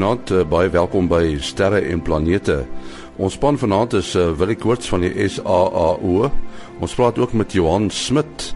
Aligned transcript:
Goeienaand, 0.00 0.30
uh, 0.32 0.46
baie 0.48 0.70
welkom 0.72 1.10
by 1.10 1.34
Sterre 1.44 1.82
en 1.92 2.00
Planete. 2.00 2.54
Ons 3.20 3.34
span 3.36 3.58
vanaand 3.60 3.98
is 3.98 4.14
uh, 4.16 4.30
Willie 4.32 4.56
Koorts 4.56 4.88
van 4.88 5.02
die 5.04 5.26
SAAO. 5.28 6.30
Ons 6.80 6.94
praat 6.96 7.20
ook 7.20 7.34
met 7.36 7.52
Johan 7.52 7.90
Smit 7.92 8.46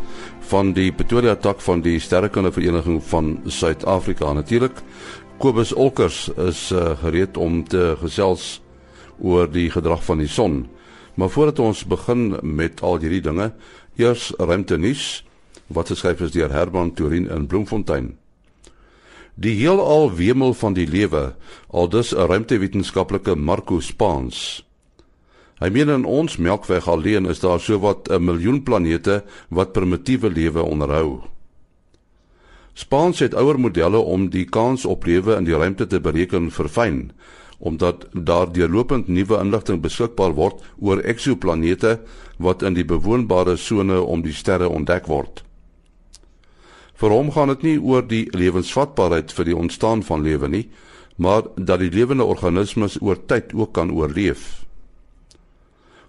van 0.49 0.73
die 0.73 0.87
Pretoria 0.89 1.35
tak 1.37 1.61
van 1.61 1.85
die 1.85 1.99
Sterrekunde 2.01 2.49
Vereniging 2.49 2.97
van 3.11 3.35
Suid-Afrika. 3.45 4.33
Natuurlik 4.33 4.81
Kobus 5.37 5.75
Olkers 5.77 6.31
is 6.49 6.71
uh, 6.73 6.95
gereed 7.05 7.37
om 7.37 7.61
te 7.69 7.93
gesels 8.01 8.63
oor 9.21 9.45
die 9.45 9.69
gedrag 9.69 10.01
van 10.09 10.25
die 10.25 10.33
son. 10.33 10.63
Maar 11.21 11.29
voordat 11.29 11.61
ons 11.61 11.85
begin 11.85 12.39
met 12.41 12.81
al 12.81 13.03
hierdie 13.05 13.27
dinge, 13.29 13.53
eers 14.01 14.33
ruimte 14.41 14.81
nuus 14.81 15.27
wat 15.69 15.93
geskryf 15.93 16.25
is 16.25 16.33
deur 16.33 16.57
Herman 16.57 16.97
Turin 16.97 17.29
in 17.29 17.45
Bloemfontein. 17.53 18.15
Die 19.35 19.57
heelal 19.59 20.13
wemel 20.15 20.53
van 20.55 20.77
die 20.77 20.87
lewe, 20.87 21.35
aldus 21.67 22.15
'n 22.15 22.27
ruimtewetenskaplike 22.31 23.35
Marco 23.35 23.81
Spaans. 23.81 24.63
Hy 25.59 25.69
meen 25.71 25.89
in 25.89 26.05
ons 26.05 26.37
Melkweg 26.37 26.89
alleen 26.89 27.27
is 27.27 27.41
daar 27.41 27.61
sowat 27.61 28.09
'n 28.11 28.25
miljoen 28.25 28.63
planete 28.63 29.25
wat 29.49 29.73
primitiewe 29.73 30.31
lewe 30.31 30.63
onderhou. 30.63 31.23
Spaans 32.75 33.19
het 33.19 33.35
ouer 33.35 33.61
modelle 33.61 33.99
om 33.99 34.31
die 34.31 34.45
kans 34.45 34.85
op 34.85 35.05
lewe 35.05 35.37
in 35.37 35.45
die 35.45 35.57
ruimte 35.57 35.87
te 35.87 36.01
bereken 36.01 36.51
verfyn 36.51 37.11
omdat 37.59 38.07
daar 38.13 38.53
deurlopend 38.53 39.09
nuwe 39.09 39.39
inligting 39.39 39.81
beskikbaar 39.81 40.35
word 40.35 40.63
oor 40.81 41.01
eksoplanete 41.01 42.01
wat 42.37 42.63
in 42.63 42.75
die 42.75 42.85
bewoonbare 42.85 43.57
sone 43.57 44.01
om 44.03 44.23
die 44.23 44.33
sterre 44.33 44.69
ontdek 44.69 45.07
word. 45.07 45.45
Vir 46.95 47.11
hom 47.11 47.33
gaan 47.35 47.49
dit 47.49 47.63
nie 47.63 47.79
oor 47.79 48.05
die 48.07 48.27
lewensvatbaarheid 48.31 49.33
vir 49.35 49.45
die 49.45 49.57
ontstaan 49.57 50.03
van 50.07 50.23
lewe 50.23 50.49
nie, 50.49 50.69
maar 51.17 51.43
dat 51.57 51.83
die 51.83 51.91
lewende 51.91 52.25
organismes 52.25 53.01
oor 53.03 53.19
tyd 53.27 53.55
ook 53.55 53.73
kan 53.75 53.91
oorleef. 53.91 54.65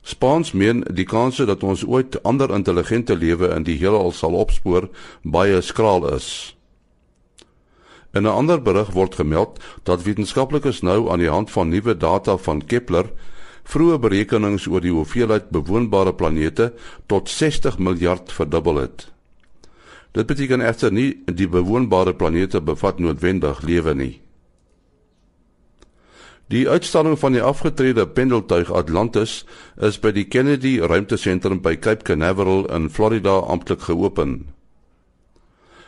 Spans 0.05 0.51
meen 0.53 0.83
die 0.93 1.05
kanse 1.09 1.45
dat 1.49 1.63
ons 1.63 1.81
ooit 1.85 2.23
ander 2.23 2.51
intelligente 2.53 3.15
lewe 3.17 3.49
in 3.55 3.63
die 3.65 3.77
heelal 3.81 4.11
sal 4.13 4.37
opspoor 4.37 4.89
baie 5.23 5.61
skraal 5.61 6.05
is. 6.13 6.55
In 8.13 8.23
'n 8.23 8.35
ander 8.41 8.61
berig 8.61 8.91
word 8.93 9.15
gemeld 9.15 9.59
dat 9.83 10.03
wetenskaplikes 10.03 10.81
nou 10.81 11.09
aan 11.11 11.19
die 11.19 11.29
hand 11.29 11.51
van 11.51 11.69
nuwe 11.69 11.97
data 11.97 12.37
van 12.37 12.65
Kepler 12.65 13.09
vroeë 13.63 13.97
berekenings 13.99 14.67
oor 14.67 14.81
die 14.81 14.93
hoeveelheid 14.93 15.49
bewoonbare 15.49 16.13
planete 16.13 16.73
tot 17.07 17.29
60 17.29 17.77
miljard 17.77 18.31
verdubbel 18.31 18.75
het. 18.75 19.14
Dit 20.15 20.29
beteken 20.31 20.61
egter 20.63 20.93
nie 20.95 21.09
die 21.27 21.47
bewoonbare 21.51 22.13
planete 22.15 22.61
bevat 22.63 23.01
noodwendig 23.03 23.61
lewe 23.67 23.93
nie. 23.93 24.13
Die 26.47 26.69
uitstalling 26.69 27.17
van 27.19 27.33
die 27.33 27.41
afgetrede 27.41 28.05
pendeltuig 28.07 28.71
Atlantis 28.71 29.41
is 29.81 29.97
by 29.99 30.13
die 30.15 30.27
Kennedy 30.29 30.77
Ruimtesentrum 30.79 31.59
by 31.65 31.75
Cape 31.75 32.05
Canaveral 32.07 32.67
in 32.71 32.87
Florida 32.89 33.39
amptelik 33.41 33.89
geopen. 33.89 34.37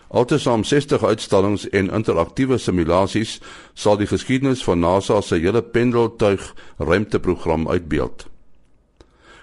Altesaam 0.08 0.64
60 0.64 1.04
uitstallings 1.04 1.70
en 1.70 1.92
interaktiewe 1.92 2.58
simulasies 2.58 3.38
sal 3.76 4.00
die 4.00 4.08
geskiedenis 4.08 4.64
van 4.64 4.84
NASA 4.84 5.22
se 5.22 5.40
hele 5.40 5.62
pendeltuig 5.62 6.54
ruimteprogram 6.80 7.68
uitbeeld. 7.70 8.28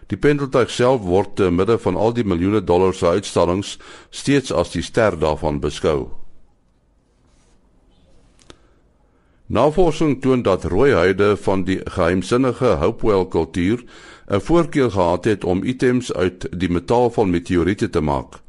Die 0.07 0.19
pendeltuig 0.21 0.71
self 0.71 1.01
word 1.03 1.37
te 1.37 1.51
midde 1.51 1.79
van 1.79 1.97
al 1.97 2.13
die 2.13 2.25
miljoene 2.25 2.61
dollars 2.65 2.99
se 2.99 3.07
uitstallings 3.07 3.79
steeds 4.11 4.53
as 4.53 4.75
die 4.75 4.83
ster 4.83 5.17
daarvan 5.19 5.61
beskou. 5.61 6.11
Navorsing 9.47 10.23
toon 10.23 10.43
dat 10.43 10.65
rooihuide 10.65 11.37
van 11.37 11.65
die 11.65 11.81
geheimsinnige 11.85 12.77
Hopewell 12.81 13.27
kultuur 13.29 13.85
'n 14.29 14.41
voorkeur 14.41 14.91
gehad 14.91 15.25
het 15.25 15.45
om 15.45 15.65
items 15.65 16.13
uit 16.13 16.49
die 16.61 16.71
metaal 16.71 17.11
van 17.11 17.31
meteoriete 17.31 17.91
te 17.91 18.01
maak. 18.01 18.41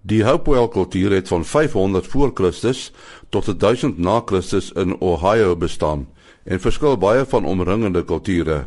Die 0.00 0.24
Hopewell 0.24 0.68
kultuur 0.68 1.10
het 1.10 1.28
van 1.28 1.44
500 1.44 2.06
voor 2.06 2.30
Christus 2.34 2.92
tot 3.28 3.60
1000 3.60 3.98
na 3.98 4.22
Christus 4.24 4.72
in 4.72 5.00
Ohio 5.00 5.56
bestaan 5.56 6.08
en 6.44 6.60
verskil 6.60 6.96
baie 6.96 7.24
van 7.24 7.44
omringende 7.44 8.04
kulture. 8.04 8.66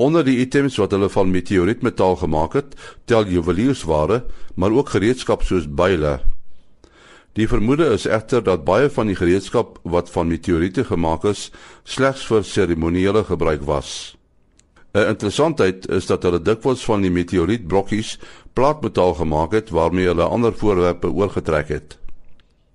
Onder 0.00 0.24
die 0.24 0.38
items 0.40 0.78
wat 0.80 0.94
hulle 0.96 1.10
van 1.12 1.28
meteorietmetaal 1.28 2.14
gemaak 2.22 2.54
het, 2.56 2.70
tel 3.04 3.26
juweliersware, 3.28 4.22
maar 4.56 4.72
ook 4.72 4.94
gereedskap 4.94 5.42
soos 5.44 5.66
byle. 5.68 6.14
Die 7.36 7.48
vermoede 7.48 7.90
is 7.92 8.06
egter 8.08 8.40
dat 8.46 8.64
baie 8.64 8.88
van 8.90 9.12
die 9.12 9.16
gereedskap 9.18 9.76
wat 9.82 10.08
van 10.14 10.32
meteoriete 10.32 10.86
gemaak 10.88 11.26
is, 11.28 11.50
slegs 11.84 12.24
vir 12.30 12.48
seremoniële 12.48 13.26
gebruik 13.28 13.68
was. 13.68 14.16
'n 14.96 15.04
Interessantheid 15.12 15.86
is 15.88 16.06
dat 16.06 16.22
hulle 16.22 16.40
dikwels 16.42 16.80
van 16.84 17.04
die 17.04 17.12
meteorietbrokkies 17.12 18.16
plaatmetaal 18.52 19.14
gemaak 19.14 19.52
het 19.52 19.70
waarmee 19.70 20.06
hulle 20.06 20.24
ander 20.24 20.52
voorwerpe 20.52 21.12
oorgetrek 21.12 21.68
het. 21.68 21.98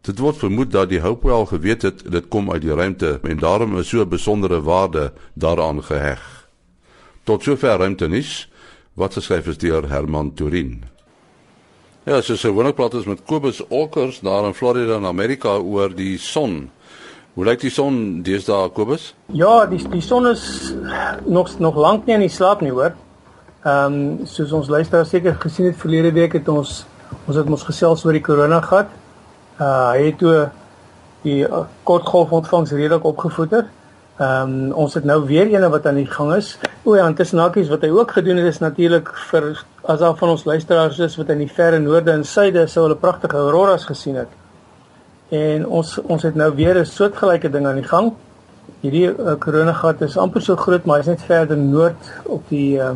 Dit 0.01 0.19
word 0.19 0.37
vermoed 0.37 0.71
dat 0.71 0.89
die 0.89 1.01
Hopewell 1.01 1.45
geweet 1.45 1.81
het 1.81 2.05
dit 2.11 2.27
kom 2.27 2.51
uit 2.51 2.61
die 2.61 2.75
ruimte 2.75 3.19
en 3.23 3.37
daarom 3.37 3.77
'n 3.77 3.83
so 3.83 4.05
besondere 4.05 4.61
waarde 4.61 5.13
daaraan 5.33 5.83
geheg. 5.83 6.34
Tot 7.25 7.41
sover 7.43 7.79
ruimte 7.81 8.05
nis 8.07 8.43
wat 8.93 9.15
geskryf 9.17 9.47
is 9.49 9.57
deur 9.57 9.87
Herman 9.89 10.33
Turin. 10.37 10.83
Ja, 12.05 12.19
so 12.21 12.35
so 12.37 12.51
wonder 12.53 12.73
praat 12.77 12.93
ons 12.93 13.07
met 13.09 13.23
Kobus 13.25 13.63
Olkers 13.73 14.19
daar 14.21 14.45
in 14.45 14.53
Florida 14.53 14.99
in 14.99 15.07
Amerika 15.09 15.55
oor 15.57 15.89
die 15.89 16.19
son. 16.21 16.67
Hoe 17.33 17.47
lyk 17.47 17.63
die 17.65 17.71
son 17.73 18.21
deesdae 18.23 18.69
Kobus? 18.69 19.07
Ja, 19.33 19.65
die 19.65 19.81
die 19.89 20.03
son 20.05 20.29
is 20.29 20.45
nog 21.25 21.49
nog 21.59 21.79
lank 21.81 22.05
nie 22.05 22.13
in 22.13 22.27
die 22.27 22.29
slaap 22.29 22.61
nie, 22.61 22.69
hoor. 22.71 22.93
Ehm 23.65 23.95
um, 23.95 24.27
soos 24.29 24.53
ons 24.53 24.69
luisteraars 24.69 25.09
seker 25.09 25.33
gesien 25.41 25.71
het 25.71 25.81
verlede 25.81 26.13
week 26.13 26.37
het 26.37 26.47
ons 26.53 26.83
ons 27.25 27.39
het 27.39 27.49
ons 27.49 27.65
gesels 27.65 28.05
oor 28.05 28.13
die 28.13 28.21
korona 28.21 28.61
gat. 28.61 28.93
Uh 29.57 29.89
hy 29.95 30.05
het 30.11 30.21
toe 30.21 30.35
die 31.25 31.41
uh, 31.41 31.65
kortgolf 31.89 32.37
ontvangs 32.37 32.77
redelik 32.77 33.09
opgevoeter. 33.09 33.65
Ehm 34.15 34.51
um, 34.51 34.71
ons 34.71 34.93
het 34.95 35.03
nou 35.03 35.25
weer 35.27 35.49
eene 35.51 35.67
wat 35.69 35.85
aan 35.85 35.97
die 35.99 36.07
gang 36.07 36.29
is. 36.33 36.53
O 36.87 36.93
ja, 36.95 37.07
intussen 37.07 37.37
nakies 37.37 37.67
wat 37.67 37.81
hy 37.83 37.89
ook 37.91 38.13
gedoen 38.15 38.37
het 38.39 38.47
is 38.47 38.61
natuurlik 38.63 39.09
vir 39.27 39.47
as 39.91 39.99
al 39.99 40.15
van 40.15 40.29
ons 40.29 40.45
luisteraars 40.47 41.01
is 41.03 41.17
wat 41.19 41.33
in 41.33 41.41
die 41.43 41.51
verre 41.51 41.81
noorde 41.83 42.13
en 42.13 42.23
suide 42.23 42.63
sou 42.71 42.85
hulle 42.85 42.95
pragtige 42.95 43.35
auroras 43.35 43.83
gesien 43.89 44.15
het. 44.15 44.31
En 45.35 45.67
ons 45.67 45.91
ons 46.05 46.23
het 46.23 46.35
nou 46.35 46.47
weer 46.55 46.79
'n 46.79 46.85
soortgelyke 46.85 47.51
ding 47.51 47.67
aan 47.67 47.81
die 47.81 47.89
gang. 47.91 48.13
Hierdie 48.79 49.11
uh, 49.11 49.35
koronagat 49.39 50.01
is 50.01 50.17
amper 50.17 50.41
so 50.41 50.55
groot, 50.55 50.85
maar 50.85 50.97
hy's 50.97 51.11
net 51.11 51.21
verder 51.21 51.57
noord 51.57 52.11
op 52.23 52.49
die 52.49 52.79
uh, 52.79 52.95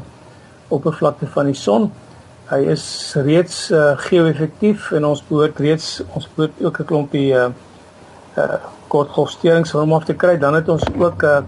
oppervlakte 0.67 1.27
van 1.27 1.45
die 1.45 1.53
son. 1.53 1.91
Hy 2.47 2.63
is 2.63 3.13
reeds 3.15 3.71
uh, 3.71 3.97
geo-effektief 3.97 4.91
en 4.91 5.05
ons 5.05 5.23
behoort 5.27 5.59
reeds 5.59 6.01
ons 6.13 6.29
behoort 6.35 6.63
ook 6.63 6.79
'n 6.79 6.85
klompie 6.85 7.33
uh, 7.33 7.49
uh 8.37 8.78
kortgolfsteurings 8.89 9.73
om 9.77 9.93
af 9.93 10.05
te 10.05 10.15
kry. 10.17 10.37
Dan 10.41 10.57
het 10.57 10.69
ons 10.69 10.85
ook 10.97 11.23
'n 11.23 11.45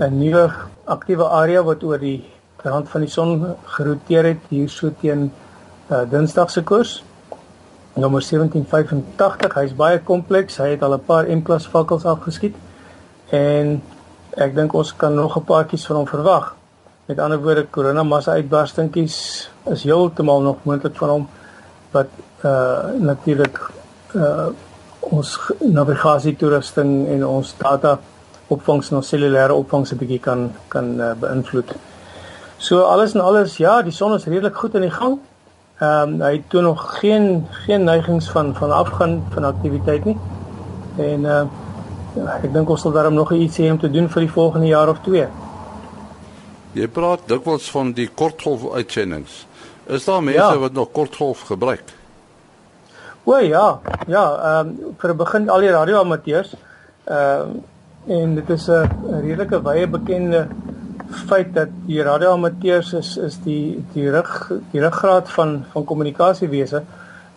uh, 0.00 0.06
'n 0.06 0.18
nuwe 0.18 0.50
aktiewe 0.84 1.28
area 1.28 1.62
wat 1.62 1.82
oor 1.82 1.98
die 1.98 2.24
rand 2.62 2.88
van 2.88 3.00
die 3.00 3.10
son 3.10 3.54
geroteer 3.64 4.24
het 4.24 4.42
hier 4.48 4.68
so 4.68 4.90
teen 5.00 5.32
uh, 5.90 6.02
Dinsdag 6.10 6.50
se 6.50 6.62
koers. 6.62 7.02
Nommer 7.94 8.22
1785. 8.22 9.54
Hy's 9.54 9.74
baie 9.74 9.98
kompleks. 9.98 10.58
Hy 10.58 10.70
het 10.74 10.82
al 10.82 10.94
'n 10.94 11.04
paar 11.04 11.26
M-klas 11.28 11.66
vakkels 11.68 12.04
afgeskiet. 12.04 12.56
En 13.30 13.82
ek 14.36 14.54
dink 14.54 14.72
ons 14.72 14.96
kan 14.96 15.14
nog 15.14 15.36
'n 15.36 15.44
paartjies 15.44 15.86
van 15.86 15.96
hom 15.96 16.06
verwag. 16.06 16.54
Met 17.06 17.18
ander 17.18 17.42
woorde, 17.42 17.66
korona 17.70 18.02
massa 18.02 18.32
uitbarstingkies 18.32 19.50
is 19.64 19.82
heeltemal 19.82 20.40
nog 20.40 20.56
moontlik 20.62 20.96
van 20.96 21.08
hom 21.08 21.28
wat 21.90 22.08
uh 22.44 22.92
natuurlik 22.98 23.70
uh 24.14 24.46
ons 25.10 25.34
navigasie 25.60 26.36
toerusting 26.36 27.06
en 27.08 27.26
ons 27.26 27.54
data 27.58 27.98
opvangs 28.52 28.90
en 28.90 29.00
ons 29.00 29.08
cellulêre 29.08 29.54
opvangs 29.54 29.92
'n 29.92 29.98
bietjie 29.98 30.20
kan 30.20 30.52
kan 30.68 31.00
uh, 31.00 31.12
beïnvloed. 31.20 31.74
So 32.58 32.82
alles 32.82 33.14
en 33.14 33.20
alles 33.20 33.56
ja, 33.56 33.82
die 33.82 33.92
son 33.92 34.14
is 34.14 34.24
redelik 34.26 34.56
goed 34.56 34.74
in 34.74 34.82
die 34.82 34.90
gang. 34.90 35.18
Ehm 35.80 36.14
um, 36.14 36.20
hy 36.22 36.42
toon 36.48 36.62
nog 36.62 36.98
geen 37.00 37.46
geen 37.66 37.84
neigings 37.84 38.30
van 38.30 38.54
van 38.54 38.70
afgaan 38.70 39.22
van 39.30 39.44
aktiwiteit 39.44 40.04
nie. 40.04 40.16
En 40.96 41.24
uh 41.24 41.44
ja, 42.16 42.40
ek 42.42 42.52
dink 42.52 42.70
ons 42.70 42.80
sal 42.80 42.92
daarom 42.92 43.14
nog 43.14 43.32
iets 43.32 43.58
hê 43.58 43.70
om 43.70 43.78
te 43.78 43.90
doen 43.90 44.08
vir 44.08 44.20
die 44.20 44.32
volgende 44.32 44.66
jaar 44.66 44.88
of 44.88 44.98
twee. 45.04 45.26
Jy 46.72 46.88
praat 46.88 47.20
dikwels 47.26 47.70
van 47.70 47.92
die 47.92 48.08
kortgolf 48.08 48.72
uitsendings. 48.74 49.46
Is 49.86 50.04
daar 50.04 50.22
mense 50.22 50.40
ja. 50.40 50.58
wat 50.58 50.72
nog 50.72 50.90
kortgolf 50.92 51.40
gebruik? 51.40 51.97
O 53.28 53.36
ja, 53.36 53.80
ja, 54.06 54.24
ehm 54.48 54.68
um, 54.68 54.94
vir 54.98 55.10
'n 55.12 55.16
begin 55.16 55.50
al 55.50 55.60
die 55.60 55.70
radioamateurs. 55.70 56.54
Ehm 57.04 57.50
uh, 58.06 58.20
en 58.20 58.34
dit 58.34 58.50
is 58.50 58.68
'n 58.68 58.88
redelike 59.20 59.58
wye 59.62 59.86
bekende 59.86 60.46
feit 61.28 61.54
dat 61.54 61.68
die 61.86 62.02
radioamateurs 62.02 62.92
is 62.92 63.16
is 63.16 63.36
die 63.42 63.84
die 63.92 64.10
rug 64.10 64.52
die 64.72 64.80
ruggraat 64.80 65.28
van 65.28 65.64
van 65.72 65.84
kommunikasiewese. 65.84 66.82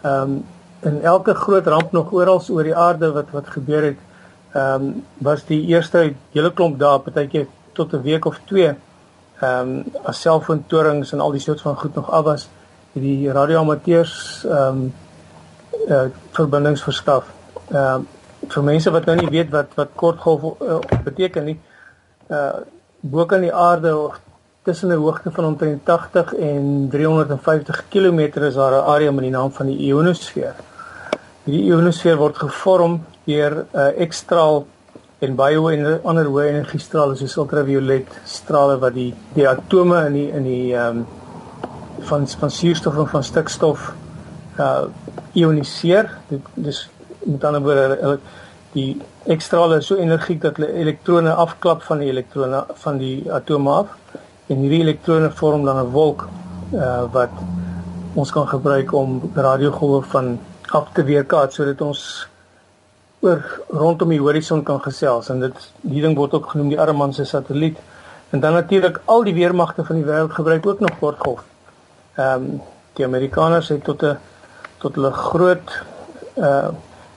Ehm 0.02 0.22
um, 0.22 0.46
in 0.80 1.02
elke 1.02 1.34
groot 1.34 1.68
ramp 1.68 1.92
nog 1.92 2.12
oral 2.12 2.42
oor 2.50 2.64
die 2.64 2.76
aarde 2.76 3.12
wat 3.12 3.30
wat 3.32 3.48
gebeur 3.48 3.84
het, 3.84 4.00
ehm 4.54 4.74
um, 4.74 5.04
was 5.18 5.46
die 5.46 5.66
eerste 5.66 6.14
hele 6.32 6.54
klomp 6.54 6.80
dae, 6.80 7.00
partykeer 7.00 7.48
tot 7.74 7.94
'n 7.94 8.02
week 8.02 8.26
of 8.26 8.40
2 8.46 8.64
ehm 8.66 9.70
um, 9.70 9.84
as 10.04 10.22
selfoontorings 10.22 11.12
en 11.12 11.20
al 11.20 11.32
die 11.32 11.46
soort 11.48 11.62
van 11.62 11.76
goed 11.76 11.96
nog 11.96 12.12
af 12.12 12.24
was, 12.24 12.50
het 12.94 13.04
die 13.04 13.32
radioamateurs 13.32 14.46
ehm 14.48 14.68
um, 14.68 14.94
uh 15.88 16.08
verbindings 16.32 16.84
verskaf. 16.84 17.26
Ehm 17.70 17.94
um, 17.94 18.08
vir 18.52 18.64
mense 18.64 18.92
wat 18.92 19.06
nou 19.06 19.16
nie 19.16 19.30
weet 19.30 19.52
wat 19.54 19.76
wat 19.76 19.90
kortgolf 19.96 20.44
uh, 20.62 20.80
beteken 21.04 21.46
nie, 21.46 21.60
uh 22.30 22.62
bo 23.02 23.26
kan 23.26 23.42
die 23.42 23.54
aarde 23.54 23.94
tussen 24.64 24.90
'n 24.90 24.98
hoogte 24.98 25.32
van 25.32 25.46
omtrent 25.46 25.86
80 25.86 26.34
en 26.34 26.88
350 26.92 27.86
km 27.90 28.20
is 28.20 28.54
daar 28.54 28.72
'n 28.72 28.88
area 28.94 29.12
met 29.12 29.24
die 29.24 29.32
naam 29.32 29.52
van 29.52 29.66
die 29.66 29.78
ionosfeer. 29.78 30.54
Die 31.44 31.64
ionosfeer 31.64 32.18
word 32.18 32.38
gevorm 32.38 33.02
deur 33.26 33.52
'n 33.52 33.78
uh, 33.78 34.02
ekstraal 34.02 34.66
en 35.20 35.36
baie 35.36 35.58
hoë 35.58 36.00
ander 36.04 36.26
hoë 36.26 36.48
energiestrale 36.50 37.16
soos 37.16 37.38
ultraviolet 37.38 38.08
strale 38.26 38.78
wat 38.80 38.94
die 38.94 39.14
die 39.34 39.48
atome 39.50 40.06
in 40.06 40.14
die 40.14 40.30
in 40.32 40.44
die 40.44 40.76
ehm 40.76 40.98
um, 40.98 41.06
van 42.10 42.28
van 42.28 42.52
suurstof 42.52 42.98
en 42.98 43.08
van 43.08 43.24
stikstof 43.24 43.94
uh 44.60 44.84
ioniseer. 45.34 46.10
Dit 46.28 46.42
dis 46.54 46.90
met 47.24 47.44
ander 47.44 47.62
woorde 47.62 48.20
die 48.74 49.02
ekstrale 49.30 49.78
is 49.82 49.90
so 49.92 50.00
energiek 50.00 50.42
dat 50.42 50.58
hulle 50.58 50.72
elektrone 50.84 51.34
afklap 51.44 51.84
van 51.84 52.00
die 52.00 52.10
elektrone 52.10 52.64
van 52.84 52.98
die 52.98 53.32
atome 53.32 53.72
af 53.72 53.98
en 54.48 54.64
hierdie 54.64 54.82
elektrone 54.86 55.32
vorm 55.42 55.66
dan 55.66 55.78
'n 55.78 55.92
wolk 55.92 56.28
uh 56.74 57.04
wat 57.12 57.34
ons 58.14 58.32
kan 58.32 58.48
gebruik 58.48 58.94
om 58.94 59.22
radiogolwe 59.36 60.02
van 60.02 60.40
af 60.72 60.92
te 60.94 61.04
weerkaats 61.04 61.56
sodat 61.56 61.82
ons 61.82 62.28
oor 63.20 63.44
rondom 63.70 64.10
die 64.10 64.20
horison 64.20 64.64
kan 64.64 64.82
gesels 64.82 65.30
en 65.30 65.40
dit 65.40 65.72
hierdie 65.82 66.02
ding 66.02 66.18
word 66.18 66.34
ook 66.34 66.50
genoem 66.52 66.70
die 66.70 66.80
Arman 66.80 67.14
se 67.14 67.26
satelliet 67.26 67.78
en 68.32 68.40
dan 68.40 68.54
natuurlik 68.54 69.02
al 69.06 69.24
die 69.24 69.34
weermagte 69.34 69.86
van 69.86 69.96
die 69.96 70.06
wêreld 70.06 70.34
gebruik 70.34 70.66
ook 70.66 70.80
nog 70.80 71.00
kortgolf. 71.00 71.44
Ehm 72.16 72.44
um, 72.44 72.62
die 72.94 73.06
Amerikaners 73.06 73.70
het 73.70 73.84
tot 73.84 74.04
'n 74.04 74.18
tot 74.82 74.98
hulle 75.00 75.12
groot 75.12 75.78
uh 76.38 76.72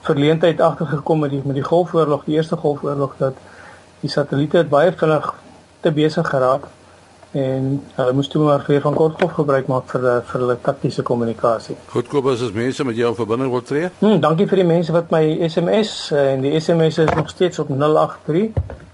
verleentheid 0.05 0.59
agtergekom 0.61 1.23
met 1.25 1.31
die 1.33 1.41
met 1.41 1.55
die 1.57 1.65
Golfoorlog, 1.65 2.27
die 2.27 2.35
eerste 2.35 2.57
Golfoorlog 2.61 3.15
dat 3.17 3.39
die 4.03 4.09
satelliete 4.09 4.61
baie 4.69 4.91
vinnig 4.93 5.31
te 5.81 5.91
besig 5.91 6.27
geraak 6.29 6.67
en 7.35 7.65
hulle 7.97 8.13
moes 8.15 8.29
toe 8.31 8.43
maar 8.43 8.63
weer 8.67 8.81
van 8.81 8.93
kortgolf 8.95 9.33
gebruik 9.35 9.67
maak 9.67 9.89
vir 9.91 10.05
eh, 10.07 10.19
vir 10.29 10.39
hulle 10.39 10.55
taktiese 10.63 11.03
kommunikasie. 11.03 11.75
Goed 11.91 12.07
Kobus, 12.07 12.43
as 12.45 12.53
mense 12.55 12.85
met 12.87 12.95
jou 12.95 13.09
in 13.11 13.17
verbinding 13.17 13.51
wil 13.51 13.63
tree? 13.65 13.89
Hm, 13.99 14.21
dankie 14.23 14.47
vir 14.47 14.61
die 14.61 14.67
mense 14.69 14.95
wat 14.95 15.11
my 15.11 15.23
SMS 15.49 15.95
eh, 16.13 16.31
en 16.35 16.45
die 16.45 16.53
SMS 16.59 17.01
is 17.03 17.11
nog 17.17 17.29
steeds 17.33 17.59
op 17.59 17.73
083 17.73 18.53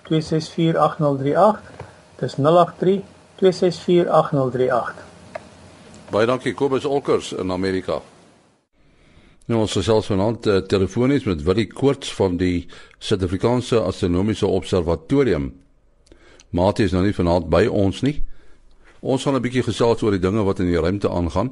264 0.09 0.79
8038. 0.88 1.62
Dis 2.23 2.38
083 2.39 3.03
264 3.44 4.09
8038. 4.09 5.06
Baie 6.12 6.25
dankie 6.25 6.56
Kobus 6.57 6.85
Olkers 6.85 7.31
in 7.33 7.51
Amerika. 7.51 8.01
Nou 9.51 9.65
ons 9.65 9.74
gesels 9.75 10.07
vanaand 10.07 10.45
uh, 10.48 10.59
telefonies 10.63 11.25
met 11.27 11.42
Willie 11.44 11.65
Koorts 11.68 12.13
van 12.15 12.38
die 12.39 12.69
Suid-Afrikaanse 13.03 13.81
Astronomiese 13.83 14.48
Observatorium. 14.48 15.50
Mate 16.56 16.86
is 16.88 16.94
nou 16.95 17.01
nie 17.03 17.15
vanaand 17.18 17.50
by 17.51 17.65
ons 17.68 18.00
nie. 18.06 18.21
Ons 19.03 19.25
gaan 19.27 19.36
'n 19.36 19.44
bietjie 19.44 19.65
gesels 19.68 20.03
oor 20.03 20.15
die 20.15 20.24
dinge 20.24 20.45
wat 20.48 20.62
in 20.63 20.71
die 20.71 20.80
ruimte 20.80 21.12
aangaan. 21.12 21.51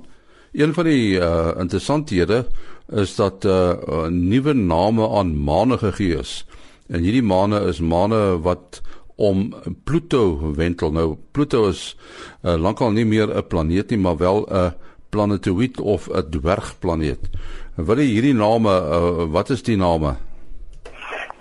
Een 0.56 0.74
van 0.74 0.86
die 0.86 1.19
uh 1.19 1.51
interessanthede 1.60 2.48
is 2.88 3.16
dat 3.16 3.44
uh 3.44 4.07
nuwe 4.07 4.54
name 4.54 5.10
aan 5.10 5.36
maane 5.36 5.78
gegee 5.78 6.16
is. 6.24 6.45
En 6.88 7.04
hierdie 7.04 7.25
maane 7.25 7.68
is 7.68 7.84
maane 7.84 8.40
wat 8.40 8.81
om 9.18 9.54
Pluto 9.84 10.54
wentel. 10.56 10.92
Nou 10.92 11.18
Pluto 11.31 11.68
is 11.68 11.98
uh, 12.44 12.56
lankal 12.56 12.92
nie 12.92 13.06
meer 13.06 13.28
'n 13.28 13.48
planeet 13.48 13.90
nie, 13.90 14.00
maar 14.00 14.18
wel 14.18 14.48
'n 14.48 14.74
planetoïd 15.10 15.80
of 15.80 16.07
'n 16.07 16.30
dwergplaneet. 16.30 17.30
Wat 17.75 17.98
is 17.98 18.10
hierdie 18.10 18.33
name? 18.33 18.69
Uh, 18.69 19.25
wat 19.31 19.50
is 19.50 19.63
die 19.63 19.77
name? 19.77 20.16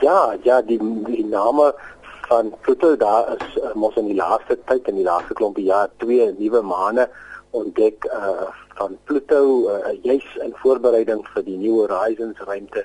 Ja, 0.01 0.37
ja, 0.43 0.61
die 0.63 0.79
die 1.07 1.25
name 1.25 1.75
van 2.29 2.55
Pluto 2.61 2.97
daar 2.97 3.37
is 3.37 3.57
uh, 3.57 3.75
mos 3.75 3.97
in 3.97 4.07
die 4.07 4.15
laaste 4.15 4.59
tyd 4.65 4.89
in 4.89 5.01
die 5.01 5.05
laaste 5.05 5.35
klompie 5.35 5.65
jaar 5.65 5.89
twee 5.97 6.29
nuwe 6.39 6.61
maane 6.63 7.09
ontdek 7.51 8.05
uh, 8.05 8.49
van 8.79 8.99
Pluto 9.05 9.41
uh, 9.73 9.95
juis 10.03 10.27
in 10.45 10.53
voorbereiding 10.63 11.25
vir 11.35 11.47
die 11.47 11.57
New 11.57 11.81
Horizons 11.81 12.41
ruimte 12.47 12.85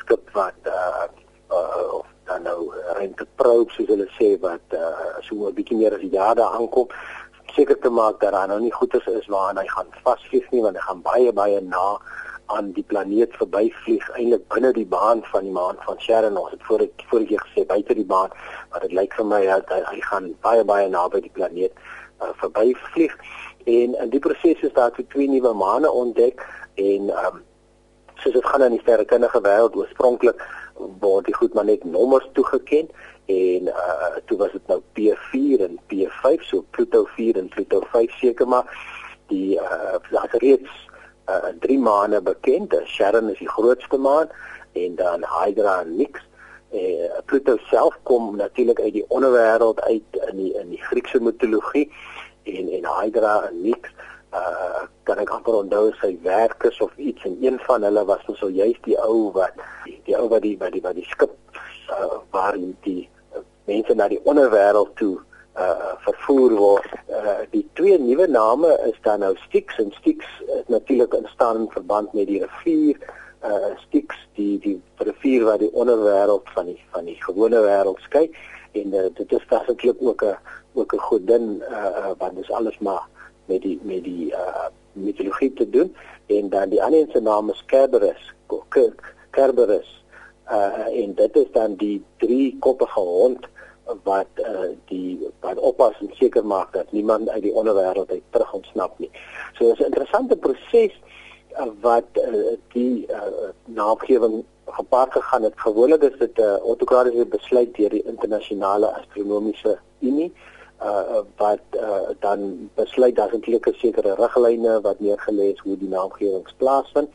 skip 0.00 0.32
wat 0.32 0.70
uh, 0.72 1.06
uh, 1.52 2.00
of 2.00 2.06
dan 2.30 2.42
nou 2.48 2.72
ruimte 2.96 3.26
probe 3.36 3.70
soos 3.76 3.90
hulle 3.92 4.08
sê 4.16 4.32
wat 4.40 4.78
uh, 4.78 5.20
so 5.26 5.36
'n 5.48 5.54
bietjie 5.54 5.76
meer 5.76 5.94
as 5.94 6.02
'n 6.02 6.16
jaar 6.16 6.34
daar 6.34 6.56
aankom 6.58 6.88
seker 7.54 7.78
te 7.78 7.90
maak 7.90 8.20
dat 8.20 8.32
daar 8.32 8.48
nou 8.48 8.60
nie 8.60 8.72
goeie 8.72 9.00
is 9.20 9.28
waarna 9.28 9.60
hy 9.60 9.70
gaan 9.76 9.90
vasvlieg 10.02 10.50
nie 10.50 10.62
want 10.62 10.76
hy 10.76 10.84
gaan 10.88 11.02
baie 11.02 11.32
baie 11.32 11.60
na 11.60 11.86
aan 12.56 12.72
die 12.76 12.84
planeet 12.92 13.34
verbyvlieg 13.38 14.06
eintlik 14.16 14.46
binne 14.54 14.72
die 14.76 14.86
baan 14.86 15.22
van 15.32 15.46
die 15.46 15.54
maan 15.54 15.78
van 15.86 15.98
Charon 15.98 16.38
ons 16.40 16.54
het 16.54 16.64
voor 16.68 16.84
ek 16.86 17.04
vorige 17.10 17.28
keer 17.32 17.44
gesê 17.46 17.66
buite 17.66 17.96
die 17.98 18.06
baan 18.12 18.32
maar 18.70 18.86
dit 18.86 18.96
lyk 18.98 19.14
vir 19.18 19.28
my 19.32 19.42
dat 19.48 19.70
hy, 19.74 19.80
hy 19.90 20.00
gaan 20.08 20.30
baie 20.46 20.64
baie 20.72 20.88
naby 20.88 21.22
die 21.26 21.34
planeet 21.36 21.76
uh, 22.20 22.32
verbyvlieg 22.42 23.14
en 23.66 23.94
in 24.06 24.10
die 24.14 24.22
proses 24.22 24.64
is 24.66 24.74
daar 24.78 24.94
twee 24.96 25.28
nuwe 25.28 25.52
maane 25.54 25.90
ontdek 25.90 26.42
en 26.80 27.12
um, 27.24 27.42
soos 28.22 28.34
dit 28.36 28.46
gaan 28.52 28.66
in 28.68 28.76
die 28.76 28.82
sterrekundige 28.82 29.40
wêreld 29.44 29.76
oorspronklik 29.76 30.42
word 31.00 31.28
die 31.28 31.36
goed 31.36 31.54
maar 31.54 31.68
net 31.68 31.84
nommers 31.84 32.28
toegeken 32.36 32.88
en 33.30 33.72
uh, 33.72 34.16
toe 34.26 34.38
was 34.38 34.52
dit 34.52 34.72
nou 34.72 34.80
P4 34.98 35.66
en 35.68 35.78
P5 35.92 36.46
so 36.48 36.64
Pluto 36.70 37.04
4 37.16 37.38
en 37.38 37.48
Pluto 37.48 37.82
5 37.92 38.18
seker 38.22 38.48
maar 38.48 38.68
die 39.32 39.58
uh, 39.60 39.98
daar's 40.10 40.38
reeds 40.42 40.88
uh, 41.30 41.52
drie 41.60 41.78
maane 41.78 42.20
bekend. 42.20 42.74
Sharon 42.86 43.30
is 43.30 43.38
die 43.38 43.48
grootste 43.48 43.98
maan 43.98 44.28
en 44.72 44.96
dan 44.96 45.24
Hydra 45.26 45.80
en 45.80 45.96
Nix. 45.96 46.20
Eh 46.70 47.08
Pluto 47.24 47.56
self 47.70 47.96
kom 48.02 48.36
natuurlik 48.36 48.80
uit 48.80 48.92
die 48.92 49.04
onderwêreld 49.08 49.80
uit 49.80 50.20
in 50.28 50.36
die 50.36 50.52
in 50.58 50.70
die 50.70 50.82
Griekse 50.82 51.20
mitologie 51.20 51.90
en 52.42 52.68
en 52.68 52.86
Hydra 53.00 53.34
en 53.48 53.62
Nix 53.62 53.90
uh 54.34 54.86
kan 55.02 55.18
ek 55.18 55.30
amper 55.34 55.56
onthou 55.58 55.88
sy 55.98 56.12
werk 56.22 56.62
is 56.68 56.78
of 56.84 56.92
iets 56.96 57.24
en 57.26 57.36
een 57.42 57.58
van 57.66 57.82
hulle 57.82 58.04
was 58.06 58.22
so 58.38 58.48
juist 58.48 58.84
die 58.86 58.98
ou 59.02 59.32
wat 59.34 59.56
die, 59.84 59.96
die 60.06 60.14
ou 60.14 60.28
wat 60.30 60.42
die 60.42 60.54
wat 60.58 60.72
die 60.72 60.82
wat 60.84 60.94
die 60.94 61.06
skip 61.10 61.32
uh, 61.90 62.20
waar 62.30 62.54
die 62.86 63.08
uh, 63.34 63.42
mense 63.66 63.94
na 63.94 64.06
die 64.08 64.20
onderwêreld 64.22 64.94
toe 65.02 65.16
uh 65.56 65.94
vervoer 66.04 66.52
word. 66.56 66.92
Uh 67.08 67.42
die 67.50 67.64
twee 67.72 67.98
nuwe 67.98 68.26
name 68.26 68.70
is 68.86 68.98
dan 69.02 69.20
nou 69.20 69.34
Styx 69.46 69.78
en 69.78 69.92
Styx 69.92 70.26
natuurlik 70.66 71.14
instaan 71.14 71.56
in 71.56 71.70
verband 71.70 72.12
met 72.12 72.26
die 72.26 72.40
rivier. 72.44 72.96
Uh 73.44 73.74
Styx 73.86 74.16
die 74.38 74.58
die 74.58 74.78
rivier 74.96 75.44
wat 75.44 75.58
die 75.58 75.72
onderwêreld 75.72 76.48
van 76.54 76.70
die 76.70 76.78
van 76.94 77.04
die 77.04 77.18
gewone 77.22 77.62
wêreld 77.66 78.00
skei. 78.06 78.30
En 78.72 78.94
uh, 78.94 79.08
dit 79.14 79.32
is 79.32 79.46
feitelik 79.50 79.96
ook 79.98 80.22
'n 80.22 80.36
ook 80.74 80.94
'n 80.94 80.98
godin 80.98 81.62
uh, 81.70 81.76
uh 81.76 82.12
want 82.18 82.34
dit 82.34 82.44
is 82.44 82.50
alles 82.50 82.78
maar 82.78 83.06
met 83.44 83.62
die 83.62 83.80
met 83.82 84.04
die 84.04 84.30
uh 84.30 84.68
mitologie 84.92 85.52
te 85.52 85.70
doen. 85.70 85.96
En 86.26 86.48
dan 86.48 86.68
die 86.68 86.82
ander 86.82 87.06
se 87.12 87.20
naam 87.20 87.50
is 87.50 87.64
Kerberos 87.66 88.32
Kerberos 89.30 90.04
uh 90.50 91.02
en 91.02 91.14
dit 91.14 91.36
is 91.36 91.50
dan 91.52 91.74
die 91.74 92.04
drie 92.16 92.56
koppige 92.58 93.00
hond 93.00 93.48
wat 94.02 94.26
uh, 94.36 94.70
die 94.84 95.18
wat 95.40 95.58
oppas 95.58 96.00
en 96.00 96.10
seker 96.18 96.46
maak 96.46 96.72
dat 96.72 96.92
niemand 96.92 97.28
uit 97.28 97.42
die 97.42 97.54
onderwêreld 97.54 98.10
uit 98.10 98.22
terug 98.30 98.52
ontsnap 98.52 98.98
nie. 98.98 99.10
So 99.54 99.64
dit 99.64 99.72
is 99.72 99.80
'n 99.80 99.90
interessante 99.90 100.36
proses 100.36 100.94
uh, 101.58 101.66
wat 101.80 102.08
uh, 102.14 102.56
die 102.72 103.06
uh, 103.06 103.50
naamgewing 103.64 104.44
gepaard 104.66 105.12
gegaan 105.12 105.42
het. 105.42 105.52
Gewoonlik 105.56 106.02
is 106.02 106.18
dit 106.18 106.38
'n 106.38 106.42
uh, 106.42 106.56
autokratiese 106.56 107.26
besluit 107.26 107.74
deur 107.76 107.90
die 107.90 108.06
internasionale 108.06 108.86
astronomiese 108.86 109.78
unie 110.00 110.32
uh 110.82 111.20
wat 111.36 111.60
uh, 111.76 112.08
dan 112.20 112.70
besluit 112.74 113.16
dat 113.16 113.32
eintlik 113.32 113.66
'n 113.68 113.74
sekere 113.76 114.14
riglyne 114.14 114.80
wat 114.80 114.98
neergelê 114.98 115.52
is 115.52 115.60
hoe 115.60 115.76
die 115.76 115.88
naamgewings 115.88 116.54
plaasvind. 116.56 117.08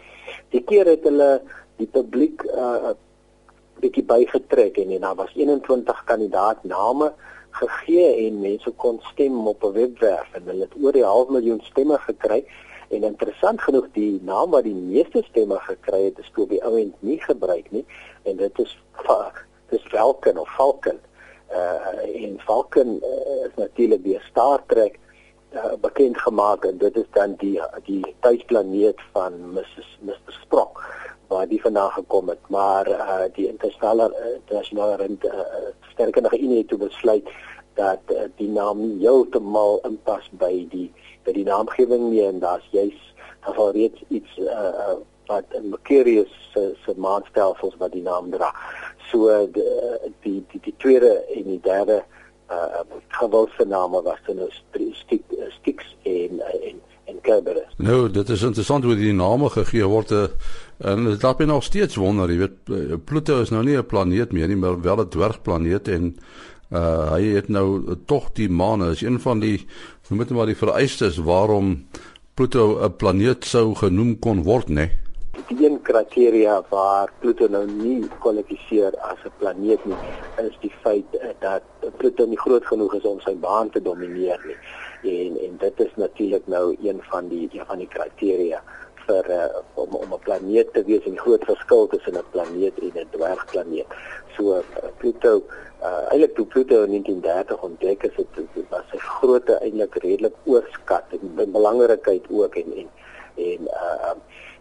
Die 0.49 0.63
keer 0.63 0.85
het 0.85 1.03
hulle 1.03 1.41
die 1.75 1.87
publiek 1.87 2.43
uh 2.43 2.93
bietjie 3.79 4.03
bygetrek 4.03 4.77
en, 4.77 4.91
en 4.91 5.01
daar 5.07 5.15
was 5.15 5.33
21 5.35 6.03
kandidaat 6.03 6.63
name 6.63 7.13
gegee 7.55 8.27
en 8.27 8.39
mense 8.39 8.71
kon 8.71 8.99
stem 9.11 9.47
op 9.47 9.63
'n 9.63 9.71
webwerf 9.71 10.33
en 10.33 10.43
hulle 10.45 10.67
het 10.67 10.75
oor 10.81 10.91
die 10.91 11.03
half 11.03 11.29
miljoen 11.29 11.61
stemme 11.63 11.97
gekry 11.97 12.45
en 12.89 13.03
interessant 13.03 13.61
genoeg 13.61 13.87
die 13.91 14.19
naam 14.23 14.51
wat 14.51 14.63
die 14.63 14.75
meeste 14.75 15.23
stemme 15.29 15.59
gekry 15.59 16.03
het 16.03 16.19
is 16.19 16.31
die 16.49 16.63
ouend 16.63 16.95
nie 16.99 17.19
gebruik 17.19 17.71
nie 17.71 17.85
en 18.23 18.37
dit 18.37 18.59
is 18.59 18.77
dis 19.69 19.81
Falcon 19.91 20.37
of 20.37 20.49
Falcon. 20.49 20.99
Uh 21.51 22.25
en 22.25 22.39
Falcon 22.39 22.99
uh, 23.01 23.45
is 23.45 23.55
natuurlik 23.55 24.03
die 24.03 24.19
Star 24.29 24.63
Trek 24.67 24.99
uh, 25.53 25.73
bekend 25.81 26.17
gemaak 26.17 26.65
en 26.65 26.77
dit 26.77 26.95
is 26.97 27.09
dan 27.13 27.35
die 27.37 27.61
die 27.85 28.15
tuisplaneet 28.19 29.01
van 29.13 29.37
Mrs 29.53 29.97
Mr 30.01 30.33
Sprong 30.41 30.73
waar 31.27 31.47
die 31.47 31.61
vandaan 31.61 31.91
gekom 31.91 32.29
het 32.29 32.49
maar 32.49 32.89
uh, 32.89 33.25
die 33.33 33.47
internasionale 33.47 34.09
internasionale 34.35 34.95
rente 34.95 35.27
uh, 35.27 35.89
sterkende 35.91 36.39
unie 36.39 36.65
het 36.67 36.77
besluit 36.77 37.29
dat 37.73 37.99
uh, 38.11 38.27
die 38.35 38.49
naam 38.49 38.79
nie 38.79 38.99
heeltemal 38.99 39.79
inpas 39.83 40.29
by 40.39 40.67
die 40.69 40.91
by 41.23 41.33
die 41.35 41.47
naamgewing 41.47 42.09
nie 42.09 42.23
en 42.25 42.39
daar's 42.39 42.67
juis 42.71 43.13
daar 43.45 43.57
al 43.57 43.71
reeds 43.71 44.03
iets 44.07 44.37
uh, 44.37 44.71
uh, 44.85 44.97
wat 45.25 45.45
in 45.57 45.69
Mercurius 45.69 46.33
se 46.53 46.73
se 46.85 46.93
maanstelsels 46.97 47.77
wat 47.77 47.91
die 47.91 48.01
naam 48.01 48.29
dra. 48.29 48.51
So 49.09 49.47
die 49.51 49.63
die 50.21 50.43
die, 50.51 50.59
die 50.61 50.73
tweede 50.77 51.25
en 51.33 51.43
die 51.43 51.61
derde 51.61 52.03
uh 52.49 52.83
gewilde 53.07 53.65
name 53.65 54.01
was 54.01 54.19
dan 54.25 54.35
nou 54.35 54.49
stiek 54.93 55.23
stieks 55.57 55.95
en 56.03 56.41
en 56.41 56.81
en 57.05 57.21
Kerberos. 57.21 57.75
Nou, 57.77 58.09
dit 58.09 58.29
is 58.29 58.43
interessant 58.43 58.83
hoe 58.83 58.95
die 58.95 59.13
name 59.13 59.49
gegee 59.49 59.85
word 59.85 60.11
en 60.77 61.05
dit 61.05 61.21
laat 61.23 61.39
my 61.39 61.45
nog 61.45 61.63
steeds 61.63 61.95
wonder, 61.95 62.31
jy 62.31 62.37
weet 62.37 63.05
Pluto 63.05 63.41
is 63.41 63.51
nou 63.53 63.63
nie 63.63 63.77
'n 63.77 63.85
planeet 63.85 64.31
meer 64.31 64.47
nie, 64.47 64.57
maar 64.57 64.81
wel 64.81 65.01
'n 65.01 65.09
dwergplaneet 65.09 65.87
en 65.87 66.15
uh 66.71 67.11
hy 67.13 67.23
het 67.35 67.47
nou 67.47 67.95
tog 68.05 68.31
die 68.33 68.49
maan 68.49 68.83
is 68.83 69.01
een 69.01 69.19
van 69.19 69.39
die 69.39 69.67
noem 70.09 70.19
dit 70.19 70.29
maar 70.29 70.45
die 70.45 70.57
vereistes 70.57 71.17
waarom 71.17 71.85
Pluto 72.33 72.83
'n 72.83 72.95
planeet 72.95 73.45
sou 73.45 73.75
genoem 73.75 74.19
kon 74.19 74.43
word, 74.43 74.67
né? 74.67 74.73
Nee? 74.73 74.91
die 75.47 75.65
een 75.69 75.81
kriteria 75.81 76.63
waar 76.69 77.11
Pluto 77.19 77.47
nou 77.47 77.65
nie 77.69 78.07
kwalifiseer 78.19 78.95
as 78.99 79.19
'n 79.25 79.31
planeet 79.37 79.85
nie, 79.85 79.97
is 80.37 80.57
die 80.61 80.73
feit 80.81 81.05
dat 81.39 81.61
Pluto 81.97 82.25
nie 82.25 82.39
groot 82.39 82.65
genoeg 82.65 82.93
is 82.95 83.03
om 83.03 83.19
sy 83.19 83.35
baan 83.35 83.69
te 83.69 83.81
domineer 83.81 84.39
nie. 84.45 84.57
En 85.05 85.37
en 85.45 85.57
dit 85.57 85.79
is 85.79 85.95
natuurlik 85.95 86.47
nou 86.47 86.77
een 86.81 86.99
van 87.03 87.27
die 87.27 87.49
een 87.51 87.65
van 87.65 87.77
die 87.77 87.87
kriteria 87.87 88.61
vir 89.05 89.29
uh, 89.29 89.45
om 89.73 89.93
om 89.95 90.13
'n 90.13 90.19
planeet 90.19 90.73
te 90.73 90.83
wees 90.83 91.03
en 91.05 91.15
die 91.17 91.25
groot 91.25 91.43
verskil 91.45 91.87
tussen 91.87 92.17
'n 92.17 92.29
planeet 92.31 92.79
en 92.79 92.93
'n 93.01 93.07
dwergplaneet. 93.09 93.85
So 94.35 94.57
uh, 94.57 94.63
Pluto 94.97 95.43
uh, 95.81 96.11
eintlik 96.11 96.35
toe 96.35 96.45
Pluto 96.45 96.83
in 96.83 96.89
1930 96.89 97.61
ontdek 97.61 98.03
is, 98.03 98.15
het 98.15 98.69
was 98.69 98.87
sy 98.91 98.97
grootte 98.97 99.59
eintlik 99.61 99.95
redelik 99.95 100.35
oorskat 100.43 101.03
en 101.09 101.51
belangrikheid 101.51 102.25
ook 102.29 102.55
en 102.55 102.71
en 102.81 102.89
en 103.35 103.61
uh 103.83 104.15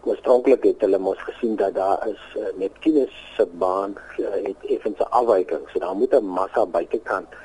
oorspronklik 0.04 0.64
het 0.64 0.80
hulle 0.84 0.98
mos 0.98 1.20
gesien 1.24 1.56
dat 1.56 1.74
daar 1.74 2.08
is 2.08 2.24
uh, 2.36 2.44
Neptunus 2.60 3.14
se 3.36 3.46
baan 3.46 3.94
uh, 4.18 4.26
het 4.48 4.60
effens 4.68 4.98
'n 4.98 5.08
afwyking 5.20 5.64
so 5.72 5.78
daar 5.78 5.96
moet 5.96 6.12
'n 6.12 6.24
massa 6.24 6.66
buitekant 6.66 7.28
uh, 7.30 7.43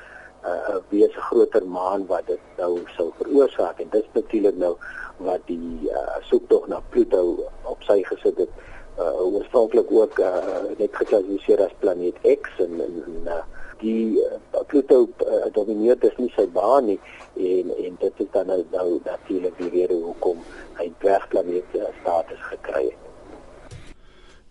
wees 0.88 1.14
'n 1.16 1.26
groter 1.28 1.66
maan 1.66 2.06
wat 2.06 2.26
dit 2.26 2.40
nou 2.56 2.78
sou 2.96 3.10
veroorsaak 3.18 3.80
en 3.80 3.88
dit 3.90 4.06
natuurlik 4.12 4.56
nou 4.56 4.76
wat 5.16 5.40
die 5.46 5.90
uh, 5.90 6.16
soektog 6.20 6.66
na 6.68 6.80
Pluto 6.88 7.44
op 7.62 7.82
sy 7.82 8.00
gesit 8.08 8.38
het 8.38 8.52
uh, 8.98 9.20
oorspronklik 9.20 9.92
ook 9.92 10.18
uh, 10.18 10.64
net 10.78 10.96
geklassifiseer 10.96 11.64
as 11.64 11.76
planeet 11.78 12.16
X 12.24 12.62
en, 12.64 12.80
en, 12.80 12.96
en 13.06 13.28
uh, 13.36 13.42
die 13.84 14.16
uh, 14.24 14.64
Pluto 14.66 15.08
uh, 15.26 15.44
domineer 15.52 15.98
dus 16.00 16.16
nie 16.16 16.32
sy 16.36 16.46
baan 16.56 16.88
nie 16.92 16.98
en 17.36 17.76
en 17.76 18.00
dit 18.00 18.24
is 18.24 18.32
dan 18.32 18.46
nou, 18.52 18.64
nou 18.72 18.88
natuurlik 19.04 19.56
die 19.60 19.70
rede 19.76 20.00
hoekom 20.00 20.40
hy 20.80 20.90
dwergplaneet 21.04 21.78
status 22.00 22.42
gekry 22.48 22.88
het. 22.88 23.09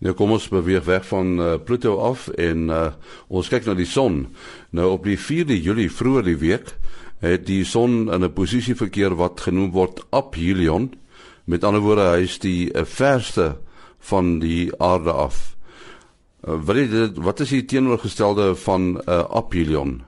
Nou 0.00 0.14
kom 0.16 0.30
ons 0.32 0.46
beweeg 0.48 0.86
weg 0.86 1.04
van 1.10 1.34
uh, 1.36 1.54
Pluto 1.60 1.98
af 2.00 2.28
en 2.40 2.70
uh, 2.72 2.86
ons 3.28 3.48
kyk 3.52 3.66
na 3.68 3.74
die 3.76 3.88
son. 3.88 4.22
Nou 4.72 4.86
op 4.94 5.04
die 5.04 5.18
4de 5.20 5.58
Julie 5.60 5.90
vroeër 5.92 6.24
die 6.30 6.38
week 6.40 6.72
het 7.20 7.44
die 7.44 7.66
son 7.68 8.08
in 8.08 8.24
'n 8.24 8.32
posisie 8.32 8.74
verkeer 8.74 9.12
wat 9.20 9.44
genoem 9.44 9.70
word 9.76 10.00
aphelion. 10.10 10.88
Met 11.44 11.64
ander 11.64 11.84
woorde, 11.84 12.16
hy 12.16 12.24
is 12.24 12.38
die 12.40 12.72
uh, 12.72 12.84
verste 12.84 13.56
van 13.98 14.38
die 14.40 14.72
aarde 14.80 15.12
af. 15.12 15.56
Uh, 16.48 16.56
wat 16.64 16.76
is 16.76 17.10
wat 17.20 17.40
is 17.40 17.52
die 17.52 17.64
teenoorgestelde 17.64 18.54
van 18.56 18.80
'n 18.96 19.02
uh, 19.04 19.24
aphelion? 19.28 20.00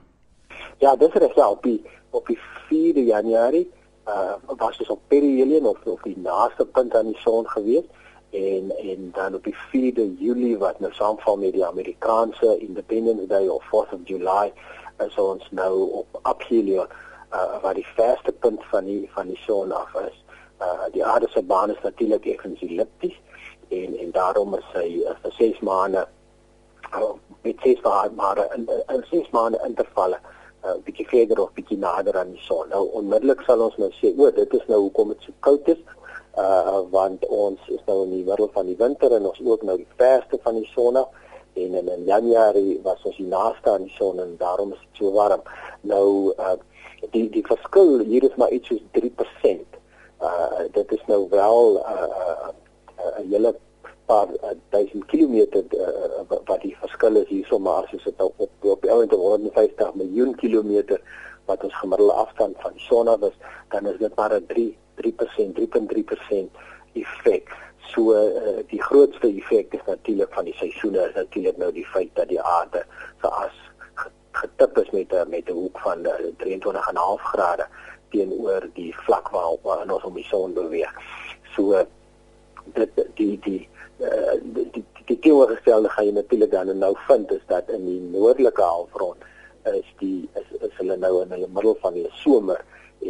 Ja, 0.81 0.95
dis 0.95 1.13
reg 1.13 1.35
ja, 1.35 1.49
op 1.49 1.63
die 1.63 1.81
op 2.09 2.27
die 2.27 2.39
4de 2.69 3.05
Januarie 3.05 3.69
uh 4.07 4.57
was 4.57 4.77
dit 4.77 4.89
op 4.89 4.99
perihelion 5.07 5.65
of 5.65 5.77
of 5.85 6.01
die 6.01 6.17
naaste 6.17 6.65
punt 6.65 6.95
aan 6.95 7.05
die 7.05 7.19
son 7.21 7.47
gewees 7.47 7.85
en 8.33 8.71
en 8.77 9.11
dan 9.13 9.35
op 9.35 9.43
die 9.43 9.55
4de 9.55 10.05
Julie 10.17 10.57
wat 10.57 10.79
nou 10.79 10.93
saamval 10.93 11.37
met 11.37 11.53
die 11.53 11.65
Amerikaanse 11.65 12.57
Independence 12.57 13.27
Day 13.27 13.47
of 13.47 13.63
4th 13.63 13.93
of 13.93 13.99
July 14.03 14.53
is 15.05 15.17
ons 15.17 15.47
nou 15.51 15.89
op 16.01 16.19
aphelion 16.21 16.87
uh 17.33 17.61
wat 17.61 17.75
die 17.75 17.87
verste 17.95 18.31
punt 18.31 18.65
van 18.71 18.85
die 18.85 19.09
van 19.13 19.27
die 19.27 19.39
son 19.45 19.71
af 19.71 19.93
is. 20.05 20.17
Uh 20.61 20.89
die 20.91 21.05
aarde 21.05 21.27
se 21.29 21.41
baan 21.41 21.69
is 21.69 21.81
natuurlik 21.83 22.25
effens 22.25 22.61
ellipties 22.61 23.21
en 23.69 23.97
en 23.97 24.11
daarom 24.11 24.55
is 24.55 24.69
hy 24.73 24.89
uh, 25.01 25.15
vir 25.21 25.31
6 25.39 25.59
maande 25.59 26.07
uh, 26.93 27.13
met 27.41 27.55
6 27.61 27.81
maande 28.15 28.49
in 28.55 29.05
6 29.09 29.29
maande 29.29 29.61
intervalle 29.65 30.19
'n 30.63 30.67
uh, 30.67 30.83
bietjie 30.83 31.07
verder 31.07 31.41
of 31.41 31.53
bietjie 31.53 31.77
nader 31.77 32.17
aan 32.17 32.29
die 32.31 32.41
son. 32.41 32.69
Nou 32.69 32.83
onmiddellik 32.99 33.41
sal 33.41 33.59
ons 33.65 33.75
nou 33.77 33.89
sê, 33.91 34.13
o, 34.17 34.29
dit 34.31 34.53
is 34.53 34.67
nou 34.67 34.79
hoekom 34.85 35.09
dit 35.11 35.25
so 35.25 35.31
koud 35.39 35.67
is. 35.67 35.81
Uh 36.37 36.81
want 36.89 37.25
ons 37.27 37.59
is 37.69 37.81
nou 37.85 38.03
in 38.03 38.09
die 38.09 38.23
middel 38.25 38.49
van 38.53 38.65
die 38.65 38.77
winter 38.77 39.11
en 39.13 39.27
ons 39.29 39.41
ook 39.45 39.61
nou 39.61 39.77
die 39.77 39.91
verste 39.97 40.39
van 40.41 40.55
die 40.55 40.69
son 40.71 40.97
en 40.97 41.05
in, 41.53 41.89
in 41.89 42.05
Januarie 42.05 42.79
was 42.83 43.03
ons 43.05 43.17
die 43.17 43.27
naaste 43.29 43.69
aan 43.69 43.85
die 43.85 43.93
son 43.97 44.19
en 44.19 44.33
daarom 44.37 44.71
is 44.73 44.79
dit 44.79 45.03
so 45.03 45.11
warm. 45.13 45.43
Nou 45.81 46.33
uh 46.37 46.57
die 47.11 47.27
die 47.29 47.43
verskil 47.45 47.99
hier 48.07 48.23
is 48.23 48.35
maar 48.41 48.49
iets 48.49 48.71
soos 48.71 48.81
3%. 48.97 49.77
Uh 50.23 50.65
dit 50.71 50.91
is 50.97 51.05
nou 51.11 51.27
wel 51.29 51.77
'n 51.77 51.93
uh, 51.93 52.09
uh, 52.23 52.49
uh, 52.97 53.29
hele 53.29 53.55
paar 54.05 54.27
uh, 54.27 54.55
duisend 54.69 55.05
kilometer 55.05 55.63
uh, 55.69 56.23
wat 56.45 56.61
die 56.61 56.75
verskil 56.79 57.15
is 57.15 57.27
hierso 57.27 57.59
maar 57.59 57.83
as 57.83 58.03
dit 58.03 58.17
nou 58.17 58.31
op 58.37 58.51
op 58.73 58.85
150 58.85 59.93
miljoen 59.93 60.35
kilometer 60.35 61.01
wat 61.45 61.63
ons 61.63 61.75
gemiddelde 61.75 62.13
afstand 62.13 62.55
van 62.59 62.73
die 62.73 62.85
son 62.87 63.07
af 63.07 63.21
is 63.29 63.37
dan 63.69 63.87
is 63.87 63.99
dit 63.99 64.15
maar 64.15 64.33
'n 64.33 64.45
3 64.95 65.13
3% 65.17 65.53
3.3% 65.53 66.49
effek. 66.93 67.51
So 67.93 68.13
uh, 68.13 68.63
die 68.69 68.81
grootste 68.81 69.27
effek 69.27 69.73
is 69.73 69.85
natuurlik 69.85 70.33
van 70.33 70.45
die 70.45 70.55
seisoene 70.57 71.07
is 71.09 71.15
natuurlik 71.15 71.57
nou 71.57 71.71
die 71.71 71.85
feit 71.85 72.13
dat 72.13 72.29
die 72.29 72.41
aarde 72.41 72.85
so 73.21 73.27
as 73.27 73.57
getip 74.33 74.77
is 74.77 74.89
met 74.91 75.13
'n 75.13 75.29
met 75.29 75.49
'n 75.49 75.53
hoek 75.53 75.79
van 75.79 76.07
23.5 76.37 77.21
grade 77.33 77.67
teenoor 78.09 78.69
die 78.73 78.93
vlak 79.05 79.29
waarop 79.29 79.65
ons 79.65 80.03
om 80.03 80.13
die 80.13 80.27
son 80.29 80.53
beweeg. 80.53 80.93
So 81.55 81.85
dit 82.73 82.89
die 83.13 83.39
die 83.39 83.67
uh, 83.99 84.37
die 84.41 84.69
die, 84.71 84.85
die 85.05 85.19
teenoorgestelde 85.19 85.89
gaan 85.89 86.05
jy 86.05 86.11
natuurlik 86.11 86.51
dan 86.51 86.77
nou 86.77 86.95
vind 87.07 87.31
is 87.31 87.45
dat 87.47 87.69
in 87.69 87.85
die 87.85 87.99
noordelike 87.99 88.61
halfrond 88.61 89.21
is 89.63 89.93
die 89.99 90.29
is, 90.33 90.49
is 90.59 90.77
hulle 90.77 90.97
nou 90.97 91.21
in 91.21 91.31
hulle 91.31 91.47
middel 91.47 91.77
van 91.81 91.93
die 91.93 92.07
somer 92.23 92.63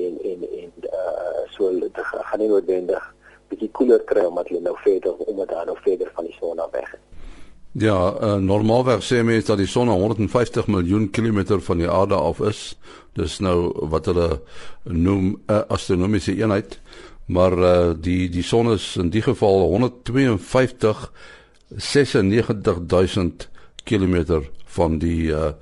en 0.05 0.19
en 0.31 0.45
en 0.61 0.71
uh, 0.89 1.43
so 1.55 1.69
dit 1.79 2.03
gaan 2.11 2.39
nie 2.39 2.49
noodwendig 2.51 3.09
bietjie 3.49 3.71
koeler 3.71 4.03
kry 4.09 4.25
omdat 4.25 4.49
hulle 4.49 4.61
nou 4.61 4.75
verder 4.83 5.13
omdat 5.27 5.49
daar 5.49 5.65
nou 5.65 5.77
verder 5.83 6.11
van 6.15 6.25
die 6.29 6.35
son 6.39 6.59
af 6.59 6.71
weg 6.71 6.93
is. 6.93 7.01
Ja, 7.73 7.97
uh, 8.21 8.35
normaalweg 8.37 9.01
sê 9.01 9.23
mense 9.25 9.47
dat 9.47 9.57
die 9.57 9.67
son 9.69 9.89
150 9.89 10.67
miljoen 10.67 11.09
kilometer 11.09 11.61
van 11.61 11.77
die 11.81 11.89
aarde 11.89 12.15
af 12.15 12.39
is. 12.45 12.75
Dis 13.17 13.39
nou 13.39 13.73
wat 13.89 14.05
hulle 14.05 14.41
noem 14.83 15.25
'n 15.25 15.39
uh, 15.49 15.61
astronomiese 15.67 16.35
eenheid 16.37 16.79
maar 17.25 17.57
uh, 17.57 17.91
die 17.97 18.29
die 18.29 18.43
son 18.43 18.71
is 18.71 18.95
in 18.99 19.09
die 19.09 19.21
geval 19.21 19.59
152 19.59 21.11
96000 21.67 23.49
km 23.83 24.41
van 24.65 24.97
die 24.97 25.31
uh, 25.31 25.53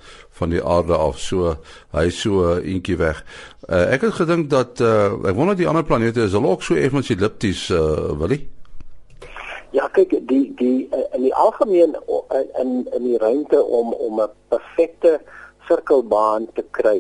van 0.42 0.54
die 0.54 0.64
aarde 0.64 0.98
af 0.98 1.20
so 1.22 1.56
hy 1.96 2.08
so 2.10 2.56
eentjie 2.58 2.98
weg. 3.00 3.22
Uh, 3.68 3.94
ek 3.94 4.08
het 4.08 4.18
gedink 4.22 4.50
dat 4.50 4.82
uh, 4.82 5.14
ek 5.30 5.38
wonder 5.38 5.58
die 5.58 5.70
ander 5.70 5.86
planete 5.86 6.26
is 6.26 6.34
hulle 6.38 6.56
ook 6.56 6.66
so 6.66 6.76
effens 6.76 7.14
ellipties 7.14 7.70
uh, 7.70 8.12
Willie? 8.20 8.44
Ja, 9.72 9.88
kyk, 9.96 10.18
die 10.28 10.50
die 10.60 10.90
in 11.16 11.22
die 11.24 11.36
algemeen 11.36 11.96
in 12.60 12.72
in 12.92 13.06
die 13.06 13.20
ruimte 13.22 13.62
om 13.64 13.94
om 13.94 14.20
'n 14.20 14.34
perfekte 14.52 15.22
sirkelbaan 15.68 16.50
te 16.58 16.66
kry 16.76 16.98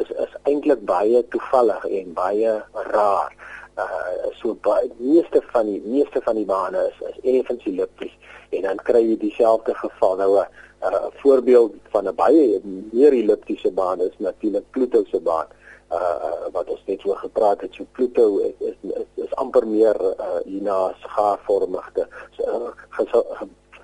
is 0.00 0.10
is 0.24 0.34
eintlik 0.50 0.82
baie 0.88 1.22
toevallig 1.32 1.84
en 2.00 2.12
baie 2.16 2.56
rar 2.92 3.30
uh 3.78 4.30
so 4.40 4.54
baie 4.54 4.90
meeste 4.98 5.42
van 5.52 5.66
die 5.66 5.80
meeste 5.84 6.20
van 6.22 6.34
die 6.34 6.46
bane 6.46 6.80
is 6.90 6.98
is 7.10 7.18
effens 7.34 7.64
ellipties 7.64 8.16
en 8.50 8.62
dan 8.62 8.80
kry 8.88 9.02
jy 9.04 9.16
dieselfde 9.18 9.74
geval. 9.74 10.16
Nou 10.16 10.32
'n 10.38 10.46
uh, 10.82 11.06
voorbeeld 11.22 11.74
van 11.90 12.08
'n 12.08 12.14
baie 12.14 12.60
meer 12.92 13.12
elliptiese 13.12 13.70
baan 13.70 14.00
is 14.00 14.18
natuurlik 14.18 14.70
Pluto 14.70 15.04
se 15.04 15.20
baan 15.20 15.46
uh 15.90 16.52
wat 16.52 16.68
ons 16.68 16.82
net 16.86 17.04
oor 17.04 17.16
gepraat 17.16 17.60
het. 17.60 17.74
So 17.74 17.84
Pluto 17.92 18.38
is 18.38 18.54
is, 18.58 18.76
is, 18.82 19.06
is 19.14 19.34
amper 19.34 19.66
meer 19.66 19.96
uh 20.00 20.40
hierna 20.44 20.94
schaarvormige 21.00 22.06
so 22.36 22.74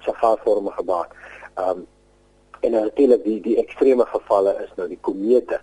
schaarvormige 0.01 0.83
baan. 0.83 1.07
Um 1.57 1.87
en 2.61 2.71
natuurlik 2.71 3.25
die 3.25 3.41
die 3.41 3.57
ekstreme 3.57 4.05
gevalle 4.07 4.57
is 4.65 4.71
nou 4.77 4.89
die 4.89 5.01
komete 5.01 5.61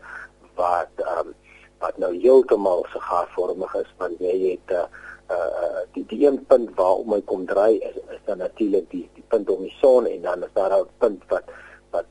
wat 0.55 0.91
um 1.17 1.33
wat 1.81 1.97
nou 1.97 2.11
heeltemal 2.15 2.85
sigaarvormig 2.93 3.73
is 3.83 3.89
want 3.97 4.19
jy 4.19 4.35
het 4.51 4.69
'n 4.69 4.85
uh, 5.33 5.37
uh, 5.37 5.81
die 5.93 6.05
die 6.05 6.27
een 6.27 6.45
punt 6.45 6.69
waar 6.75 7.01
om 7.03 7.09
my 7.09 7.21
kom 7.21 7.45
draai 7.45 7.77
is 7.79 7.97
is 8.15 8.23
dan 8.25 8.37
natuurlik 8.37 8.89
die 8.89 9.09
die 9.13 9.25
punt 9.27 9.49
om 9.49 9.61
die 9.61 9.75
son 9.81 10.05
en 10.05 10.21
dan 10.21 10.43
is 10.43 10.53
daar 10.53 10.77
'n 10.79 10.87
punt 10.97 11.23
wat 11.27 11.43
wat 11.91 12.05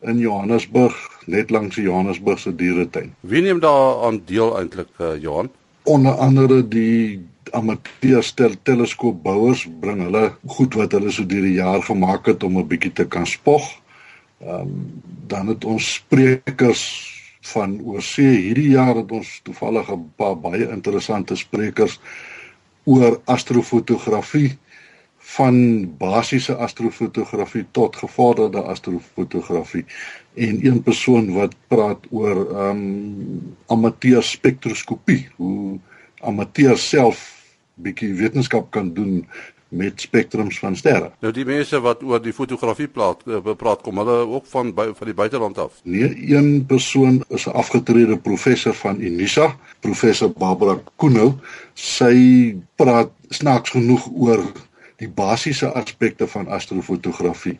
in 0.00 0.18
Johannesburg, 0.18 0.96
net 1.26 1.50
langs 1.50 1.74
die 1.74 1.84
Johannesburgse 1.84 2.54
dieretuin. 2.54 3.14
Wie 3.20 3.42
neem 3.42 3.60
daar 3.60 4.04
aan 4.04 4.22
deel 4.24 4.58
eintlik, 4.58 4.88
uh, 4.98 5.20
Johan? 5.20 5.50
Onder 5.84 6.12
andere 6.12 6.68
die 6.68 7.20
amateur 7.52 8.24
teleskoopbouers 8.62 9.66
bring 9.80 10.02
hulle 10.02 10.32
goed 10.56 10.74
wat 10.74 10.92
hulle 10.96 11.10
so 11.12 11.26
deur 11.28 11.44
die 11.44 11.58
jaar 11.58 11.82
gemaak 11.82 12.26
het 12.26 12.42
om 12.42 12.58
'n 12.58 12.68
bietjie 12.68 12.92
te 12.92 13.06
kan 13.06 13.26
spog. 13.26 13.64
Ehm 14.40 14.60
um, 14.60 15.02
dan 15.26 15.48
het 15.48 15.64
ons 15.64 15.94
sprekers 15.94 17.12
van 17.40 17.80
oorsee 17.84 18.36
hierdie 18.40 18.68
jaar 18.68 18.96
het 18.96 19.12
ons 19.12 19.40
toevallig 19.42 19.90
'n 19.92 20.12
paar 20.16 20.36
baie 20.36 20.68
interessante 20.70 21.36
sprekers 21.36 22.00
oor 22.84 23.20
astrofotografie 23.24 24.58
van 25.34 25.56
basiese 25.98 26.54
astrofotografie 26.54 27.64
tot 27.70 27.96
gevorderde 27.96 28.62
astrofotografie 28.62 29.84
en 30.34 30.66
een 30.66 30.82
persoon 30.82 31.32
wat 31.34 31.56
praat 31.68 32.06
oor 32.10 32.44
ehm 32.44 32.70
um, 32.70 33.56
amateur 33.66 34.22
spektroskopie 34.22 35.28
hoe 35.36 35.78
amateur 36.20 36.78
self 36.78 37.24
bietjie 37.74 38.14
wetenskap 38.14 38.70
kan 38.70 38.92
doen 38.94 39.26
met 39.74 40.00
spektrums 40.00 40.58
van 40.58 40.76
sterre. 40.76 41.10
Nou 41.24 41.32
die 41.34 41.44
mense 41.46 41.80
wat 41.82 42.02
oor 42.06 42.22
die 42.22 42.34
fotografie 42.34 42.86
praat, 42.88 43.24
eh, 43.26 43.54
praat 43.58 43.82
kom 43.82 43.98
hulle 43.98 44.18
ook 44.36 44.46
van 44.46 44.70
van 44.74 45.06
die 45.10 45.14
buiteland 45.14 45.58
af. 45.58 45.80
Nee, 45.82 46.14
een 46.30 46.66
persoon 46.66 47.24
is 47.28 47.46
'n 47.46 47.56
afgetrede 47.62 48.16
professor 48.16 48.74
van 48.74 49.00
Unisa, 49.00 49.56
professor 49.80 50.30
Barbara 50.30 50.78
Kuno. 50.96 51.38
Sy 51.74 52.56
praat 52.76 53.10
snaaks 53.28 53.70
genoeg 53.70 54.08
oor 54.14 54.52
die 55.02 55.08
basiese 55.08 55.72
aspekte 55.72 56.26
van 56.30 56.48
astrofotografie. 56.48 57.58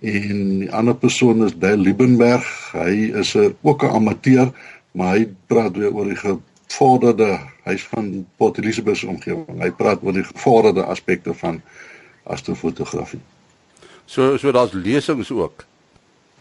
En 0.00 0.58
die 0.60 0.72
ander 0.72 0.96
persoon 0.96 1.44
is 1.46 1.56
Dale 1.56 1.82
Liebenberg. 1.82 2.46
Hy 2.72 3.12
is 3.22 3.34
'n 3.34 3.56
ook 3.62 3.82
'n 3.82 3.94
amateur, 3.94 4.52
maar 4.92 5.16
hy 5.16 5.28
praat 5.46 5.76
weer 5.76 5.94
oor 5.94 6.04
die 6.04 6.16
gevorderde, 6.16 7.40
hy's 7.64 7.82
van 7.82 8.26
Port 8.36 8.58
Elizabeth 8.58 9.04
omgewing. 9.04 9.62
Hy 9.62 9.70
praat 9.70 10.02
oor 10.02 10.12
die 10.12 10.24
gevorderde 10.24 10.84
aspekte 10.84 11.34
van 11.34 11.62
astrofotografie. 12.22 13.20
So 14.04 14.36
so 14.36 14.52
daar's 14.52 14.72
lesings 14.72 15.30
ook. 15.30 15.64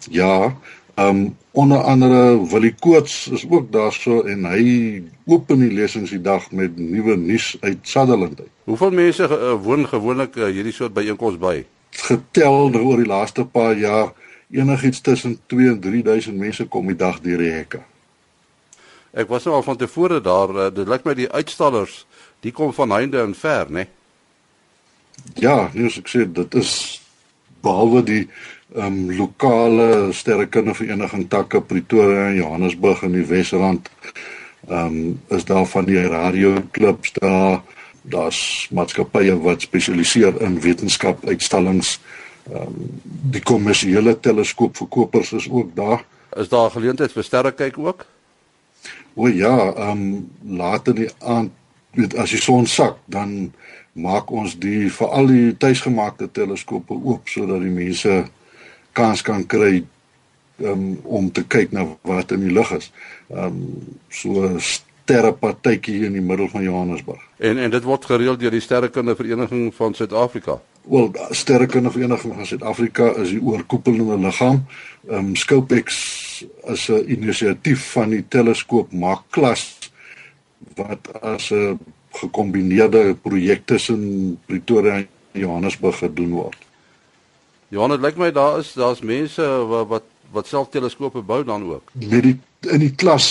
Ja, 0.09 0.57
um, 0.95 1.38
onder 1.51 1.84
andere 1.84 2.47
Willie 2.49 2.75
Koorts 2.79 3.27
is 3.27 3.45
ook 3.49 3.71
daarso 3.71 4.21
en 4.21 4.45
hy 4.45 5.03
open 5.25 5.60
die 5.60 5.71
lesings 5.71 6.12
die 6.15 6.21
dag 6.21 6.51
met 6.51 6.77
nuwe 6.77 7.17
nuus 7.17 7.55
uit 7.60 7.77
Sutherland. 7.81 8.41
Hoeveel 8.63 8.91
mense 8.91 9.29
uh, 9.29 9.55
woon 9.62 9.88
gewoonlik 9.88 10.36
uh, 10.36 10.51
hierdie 10.51 10.73
soort 10.73 10.93
byeenkomste 10.93 11.39
by? 11.39 11.65
getel 11.95 12.69
nou 12.69 12.84
oor 12.84 13.01
die 13.01 13.10
laaste 13.10 13.45
paar 13.45 13.75
jaar 13.77 14.13
enigiets 14.51 15.01
tussen 15.01 15.39
2 15.47 15.69
en 15.69 15.79
3000 15.79 16.38
mense 16.38 16.65
kom 16.65 16.88
die 16.88 16.97
dag 16.99 17.19
deur 17.23 17.41
die 17.41 17.51
hekke. 17.53 17.81
Ek 19.15 19.29
was 19.31 19.45
nou 19.47 19.55
al 19.55 19.63
van 19.63 19.77
tevore 19.79 20.19
daar, 20.21 20.51
uh, 20.51 20.67
dit 20.73 20.88
lyk 20.88 21.05
my 21.08 21.15
die 21.15 21.31
uitstallers, 21.31 22.03
die 22.43 22.51
kom 22.51 22.73
van 22.75 22.91
heinde 22.91 23.21
en 23.23 23.36
ver, 23.36 23.71
né? 23.71 23.88
Ja, 25.39 25.69
nee, 25.73 25.88
ek 25.88 26.12
sê 26.12 26.25
dit 26.27 26.58
is 26.60 26.94
behalwe 27.65 28.04
die 28.06 28.23
ehm 28.75 28.86
um, 28.86 29.12
lokale 29.15 30.12
sterrekunde 30.13 30.73
vereniging 30.75 31.28
takke 31.30 31.62
Pretoria 31.62 32.28
en 32.30 32.39
Johannesburg 32.41 33.04
in 33.08 33.13
die 33.15 33.28
Wesrand. 33.30 33.89
Ehm 34.67 34.97
um, 34.97 35.19
is 35.38 35.45
daar 35.45 35.65
van 35.65 35.86
die 35.86 36.01
radio 36.08 36.58
klubs 36.71 37.13
daar 37.13 37.62
daar's 38.01 38.67
maatskappye 38.73 39.38
wat 39.41 39.62
spesialiseer 39.62 40.41
in 40.41 40.60
wetenskap 40.62 41.25
uitstallings. 41.25 41.99
Ehm 42.51 42.62
um, 42.62 42.99
die 43.32 43.41
kommersiële 43.41 44.19
teleskoopverkopers 44.19 45.32
is 45.32 45.49
ook 45.49 45.75
daar. 45.75 46.06
Is 46.36 46.49
daar 46.49 46.71
geleentheid 46.71 47.12
vir 47.12 47.23
sterre 47.23 47.51
kyk 47.51 47.78
ook? 47.78 48.06
O 49.15 49.28
ja, 49.28 49.73
ehm 49.73 49.89
um, 49.89 50.58
laat 50.58 50.88
in 50.88 51.06
die 51.06 51.12
aand 51.19 51.51
weet 51.95 52.15
as 52.15 52.29
die 52.29 52.41
son 52.41 52.65
sak, 52.65 52.97
dan 53.05 53.53
maak 53.95 54.31
ons 54.31 54.58
die 54.60 54.89
vir 54.91 55.12
al 55.15 55.27
die 55.31 55.51
tuisgemaakte 55.58 56.27
teleskope 56.31 56.95
oop 56.95 57.29
sodat 57.31 57.62
die 57.63 57.71
mense 57.71 58.25
kans 58.95 59.23
kan 59.23 59.45
kry 59.47 59.84
um, 60.63 60.97
om 61.03 61.29
te 61.31 61.45
kyk 61.47 61.71
na 61.75 61.86
wat 62.08 62.34
in 62.36 62.43
die 62.47 62.53
lug 62.55 62.71
is. 62.75 62.91
Ehm 63.31 63.45
um, 63.45 63.95
so 64.10 64.49
sterrepartytjie 65.05 66.05
in 66.08 66.15
die 66.17 66.23
middel 66.23 66.49
van 66.49 66.63
Johannesburg. 66.63 67.21
En 67.38 67.58
en 67.58 67.71
dit 67.71 67.84
word 67.84 68.05
gereël 68.05 68.38
deur 68.38 68.51
die 68.51 68.63
Sterrekunde 68.63 69.15
Vereniging 69.15 69.73
van 69.75 69.93
Suid-Afrika. 69.93 70.60
Wel, 70.89 71.12
Sterrekunde 71.29 71.91
Vereniging 71.91 72.34
van 72.36 72.45
Suid-Afrika 72.45 73.12
is 73.21 73.29
die 73.36 73.41
oorkoepelende 73.41 74.17
liggaam. 74.27 74.63
Ehm 75.08 75.17
um, 75.31 75.36
Scopex 75.36 76.03
is 76.67 76.89
'n 76.89 77.03
inisiatief 77.08 77.91
van 77.91 78.10
die 78.10 78.25
teleskoop 78.27 78.91
maak 78.91 79.21
klas 79.29 79.91
wat 80.75 81.21
as 81.21 81.51
'n 81.51 81.79
gekombineerde 82.11 83.15
projek 83.21 83.65
tussen 83.65 84.39
Pretoria 84.45 84.95
en 84.95 85.07
Johannesburg 85.31 85.97
gedoen 85.97 86.31
word. 86.31 86.57
Johan, 87.67 87.89
dit 87.89 88.01
lyk 88.01 88.17
my 88.17 88.31
daar 88.31 88.59
is 88.59 88.73
daar's 88.73 89.01
mense 89.01 89.41
wat 89.67 89.88
wat, 89.88 90.03
wat 90.31 90.47
self 90.47 90.69
teleskope 90.69 91.21
bou 91.21 91.43
dan 91.43 91.63
ook. 91.63 91.91
Met 91.93 92.23
die 92.23 92.39
in 92.71 92.79
die 92.79 92.95
klas 92.95 93.27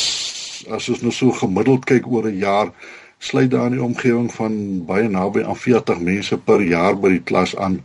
as 0.70 0.88
ons 0.88 1.00
nou 1.00 1.12
so 1.12 1.32
gemiddeld 1.32 1.84
kyk 1.84 2.06
oor 2.06 2.28
'n 2.28 2.38
jaar, 2.38 2.72
sluit 3.18 3.50
daar 3.50 3.66
in 3.66 3.78
die 3.78 3.82
omgewing 3.82 4.32
van 4.32 4.84
baie 4.84 5.08
naby 5.08 5.42
aan 5.42 5.56
40 5.56 6.00
mense 6.00 6.38
per 6.38 6.60
jaar 6.62 6.96
by 6.96 7.08
die 7.08 7.22
klas 7.22 7.56
aan 7.56 7.82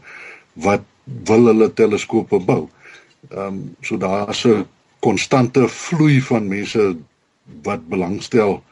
wat 0.54 0.82
wil 1.26 1.45
hulle 1.45 1.74
teleskope 1.74 2.39
bou. 2.39 2.67
Ehm 3.30 3.48
um, 3.48 3.76
so 3.82 3.98
daar's 3.98 4.45
'n 4.45 4.65
konstante 5.00 5.67
vloei 5.67 6.22
van 6.22 6.48
mense 6.48 6.98
wat 7.63 7.88
belangstel 7.88 8.63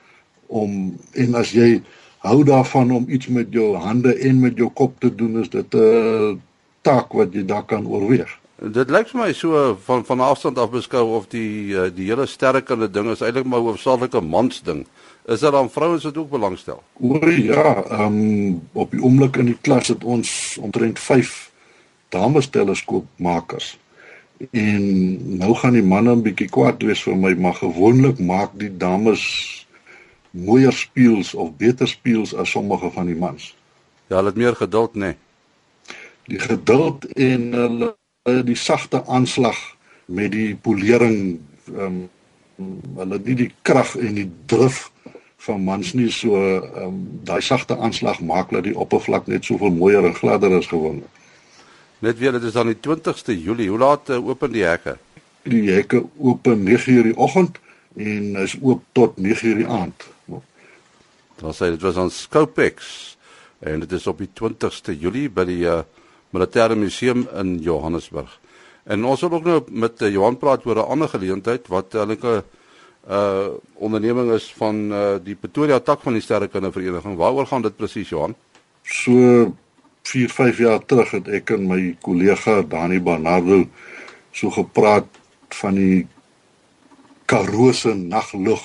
om 0.47 0.97
en 1.13 1.35
as 1.35 1.51
jy 1.51 1.81
hou 2.25 2.43
daarvan 2.43 2.91
om 2.91 3.05
iets 3.09 3.27
met 3.27 3.47
jou 3.51 3.75
hande 3.75 4.15
en 4.15 4.39
met 4.39 4.57
jou 4.57 4.69
kop 4.73 4.99
te 4.99 5.15
doen 5.15 5.39
is 5.41 5.49
dit 5.49 5.75
'n 5.75 6.41
taak 6.81 7.13
wat 7.13 7.33
jy 7.33 7.45
daar 7.45 7.65
kan 7.65 7.87
oorweeg. 7.87 8.39
Dit 8.57 8.89
lyk 8.89 9.07
vir 9.07 9.19
my 9.21 9.33
so 9.33 9.77
van 9.85 10.05
van 10.05 10.19
afstand 10.19 10.57
af 10.57 10.71
beskou 10.73 11.03
of 11.15 11.27
die 11.29 11.75
uh, 11.77 11.89
die 11.93 12.07
hele 12.09 12.25
sterrekunde 12.25 12.89
ding 12.89 13.09
is 13.11 13.21
eintlik 13.21 13.45
maar 13.45 13.59
hoofsaaklike 13.59 14.21
mans 14.21 14.61
ding. 14.65 14.85
Is 15.25 15.39
daar 15.39 15.51
dan 15.51 15.69
vrouens 15.69 16.03
wat 16.03 16.17
ook 16.17 16.29
belangstel? 16.29 16.83
O 16.99 17.19
ja, 17.29 17.83
ehm 17.83 18.01
um, 18.01 18.61
op 18.73 18.91
die 18.91 19.03
oomblik 19.03 19.37
in 19.37 19.45
die 19.45 19.57
klas 19.61 19.87
het 19.87 20.03
ons 20.03 20.57
omtrent 20.61 20.99
5 20.99 21.51
dames 22.09 22.49
teleskoopmakers. 22.49 23.77
En 24.51 24.81
nou 25.37 25.53
gaan 25.55 25.73
die 25.73 25.83
manne 25.83 26.15
'n 26.15 26.21
bietjie 26.21 26.49
kwaad 26.49 26.81
wees 26.81 27.03
vir 27.03 27.15
my, 27.15 27.33
maar 27.33 27.53
gewoonlik 27.53 28.19
maak 28.19 28.51
die 28.53 28.77
dames 28.77 29.66
mooier 30.31 30.73
speels 30.73 31.33
of 31.33 31.55
beter 31.57 31.87
speels 31.87 32.35
as 32.35 32.51
sommige 32.51 32.91
van 32.91 33.05
die 33.05 33.15
mans. 33.15 33.55
Ja, 34.07 34.15
hulle 34.15 34.33
het 34.33 34.37
meer 34.39 34.55
geduld, 34.55 34.93
nê. 34.95 34.99
Nee. 34.99 35.17
Die 36.27 36.39
geduld 36.39 37.05
en 37.15 37.53
hulle 37.53 37.95
die 38.43 38.55
sagte 38.55 39.05
aanslag 39.05 39.57
met 40.05 40.31
die 40.31 40.55
polering 40.55 41.39
ehm 41.71 42.07
um, 42.57 42.77
hulle 42.97 43.19
nie 43.23 43.35
die 43.37 43.51
krag 43.61 43.91
en 44.01 44.15
die 44.17 44.29
drif 44.49 44.87
van 45.45 45.61
mans 45.63 45.93
nie 45.93 46.09
so 46.11 46.39
ehm 46.39 46.87
um, 46.87 46.97
daai 47.23 47.41
sagte 47.41 47.77
aanslag 47.77 48.19
maak 48.19 48.51
dat 48.55 48.65
die 48.67 48.75
oppervlak 48.75 49.27
net 49.27 49.45
soveel 49.45 49.71
mooier 49.71 50.05
en 50.05 50.15
gladder 50.15 50.57
is 50.57 50.67
gewoonlik. 50.67 51.13
Net 51.99 52.17
weer, 52.19 52.31
dit 52.31 52.43
is 52.43 52.53
dan 52.53 52.67
die 52.69 52.77
20ste 52.77 53.33
Julie. 53.33 53.69
Hoe 53.69 53.79
laat 53.79 54.09
uh, 54.09 54.27
open 54.27 54.51
die 54.51 54.63
hekke? 54.63 54.97
Die 55.43 55.69
hekke 55.71 56.03
open 56.17 56.67
9:00 56.67 57.07
die 57.09 57.17
oggend 57.17 57.57
en 57.95 58.35
is 58.35 58.57
oop 58.61 58.83
tot 58.91 59.17
9:00 59.17 59.63
die 59.63 59.67
aand. 59.67 60.07
Dan 61.41 61.53
sê 61.53 61.69
dit 61.69 61.81
was 61.81 61.97
aan 61.97 62.11
Scopex 62.11 63.17
en 63.59 63.79
dit 63.79 63.91
is 63.91 64.07
op 64.07 64.21
die 64.21 64.29
20ste 64.29 64.93
Julie 64.97 65.29
by 65.29 65.45
die 65.49 65.63
uh, 65.65 65.81
Militêre 66.35 66.75
Museum 66.75 67.27
in 67.37 67.57
Johannesburg. 67.63 68.29
En 68.87 69.05
ons 69.05 69.21
wil 69.21 69.37
ook 69.37 69.45
nou 69.47 69.59
met 69.83 70.01
uh, 70.01 70.11
Johan 70.11 70.37
praat 70.37 70.65
oor 70.65 70.81
'n 70.81 70.91
ander 70.95 71.09
geleentheid 71.09 71.67
wat 71.67 71.95
eintlik 71.95 72.23
'n 72.23 72.43
uh 73.07 73.47
onderneming 73.73 74.31
is 74.35 74.53
van 74.57 74.91
uh 74.91 75.15
die 75.23 75.35
Pretoria 75.35 75.79
tak 75.79 76.01
van 76.01 76.13
die 76.13 76.21
Sterrekunde 76.21 76.71
Vereniging. 76.71 77.15
Waaroor 77.15 77.47
gaan 77.47 77.61
dit 77.61 77.75
presies, 77.75 78.09
Johan? 78.09 78.35
So 78.83 79.53
4, 80.01 80.29
5 80.29 80.57
jaar 80.57 80.85
terug 80.85 81.11
het 81.11 81.27
ek 81.27 81.49
en 81.49 81.67
my 81.67 81.95
kollega 82.01 82.61
Dani 82.61 82.99
Barnardo 82.99 83.67
so 84.31 84.49
gepraat 84.49 85.07
van 85.49 85.75
die 85.75 86.07
Karoo 87.25 87.71
se 87.71 87.93
naglug. 87.93 88.63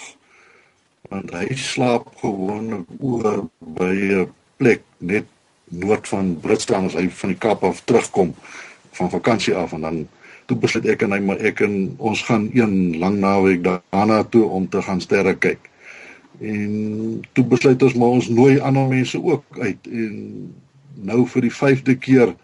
Want 1.13 1.33
hy 1.37 1.57
slaap 1.61 2.07
gewoon 2.23 2.87
oor 2.99 3.45
by 3.77 3.93
'n 4.25 4.29
plek 4.57 4.81
net 4.99 5.27
noord 5.69 6.09
van 6.09 6.39
Britstaan 6.41 6.89
as 6.89 6.97
hy 6.97 7.09
van 7.09 7.33
die 7.33 7.39
Kaap 7.39 7.65
af 7.65 7.83
terugkom 7.85 8.35
van 8.97 9.11
vakansie 9.11 9.55
af 9.55 9.73
en 9.73 9.81
dan 9.81 9.99
toe 10.47 10.57
besluit 10.57 10.89
ek 10.93 11.03
en 11.03 11.13
hy 11.13 11.21
maar 11.21 11.41
ek 11.41 11.61
en 11.61 11.95
ons 11.99 12.23
gaan 12.29 12.49
een 12.53 12.97
lang 12.99 13.19
naweek 13.21 13.63
daarna 13.65 14.23
toe 14.25 14.45
om 14.45 14.69
te 14.69 14.83
gaan 14.83 15.01
sterre 15.01 15.35
kyk. 15.37 15.69
En 16.41 17.21
toe 17.33 17.45
besluit 17.45 17.83
ons 17.83 17.95
maar 17.95 18.17
ons 18.17 18.29
nooi 18.29 18.59
ander 18.61 18.89
mense 18.89 19.23
ook 19.23 19.45
uit 19.59 19.93
en 19.93 20.17
nou 20.95 21.27
vir 21.35 21.49
die 21.49 21.55
5de 21.61 21.99
keer 21.99 22.35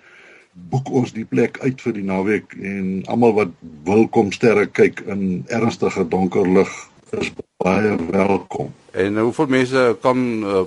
boek 0.68 0.90
ons 0.90 1.12
die 1.12 1.24
plek 1.24 1.58
uit 1.64 1.80
vir 1.80 1.92
die 1.92 2.04
naweek 2.04 2.56
en 2.60 3.02
almal 3.06 3.32
wat 3.32 3.52
wil 3.84 4.08
kom 4.08 4.32
sterre 4.32 4.66
kyk 4.66 5.04
in 5.06 5.44
ernstige 5.48 6.08
donker 6.08 6.48
lig 6.58 6.72
is 7.16 7.32
baie 7.58 7.96
welkom. 8.10 8.68
En 8.90 9.18
hoeveel 9.18 9.46
mense 9.46 9.96
kan 10.00 10.18
uh, 10.46 10.60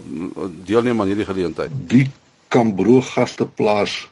deelneem 0.68 1.00
aan 1.00 1.08
hierdie 1.08 1.26
geleentheid? 1.26 1.72
Die 1.88 2.10
Kambro 2.52 3.00
gasteplaas 3.02 4.10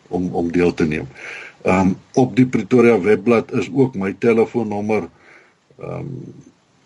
om 0.07 0.35
om 0.35 0.51
deel 0.51 0.73
te 0.73 0.85
neem. 0.85 1.07
Ehm 1.61 1.79
um, 1.79 1.97
op 2.13 2.35
die 2.35 2.45
Pretoria 2.45 2.99
webblad 2.99 3.53
is 3.53 3.69
ook 3.73 3.95
my 3.95 4.15
telefoonnommer 4.19 5.09
ehm 5.79 5.93
um, 5.93 6.33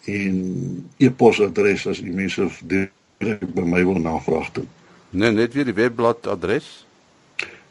en 0.06 0.89
e-posadres 0.98 1.88
as 1.88 2.02
u 2.02 2.13
mense 2.13 2.48
direk 2.62 3.54
by 3.54 3.62
my 3.62 3.86
wil 3.86 4.00
navraag 4.00 4.52
doen. 4.52 4.68
Nee, 5.10 5.32
net 5.32 5.54
weer 5.54 5.65
die 5.65 5.74
webblad 5.74 6.28
adres. 6.28 6.86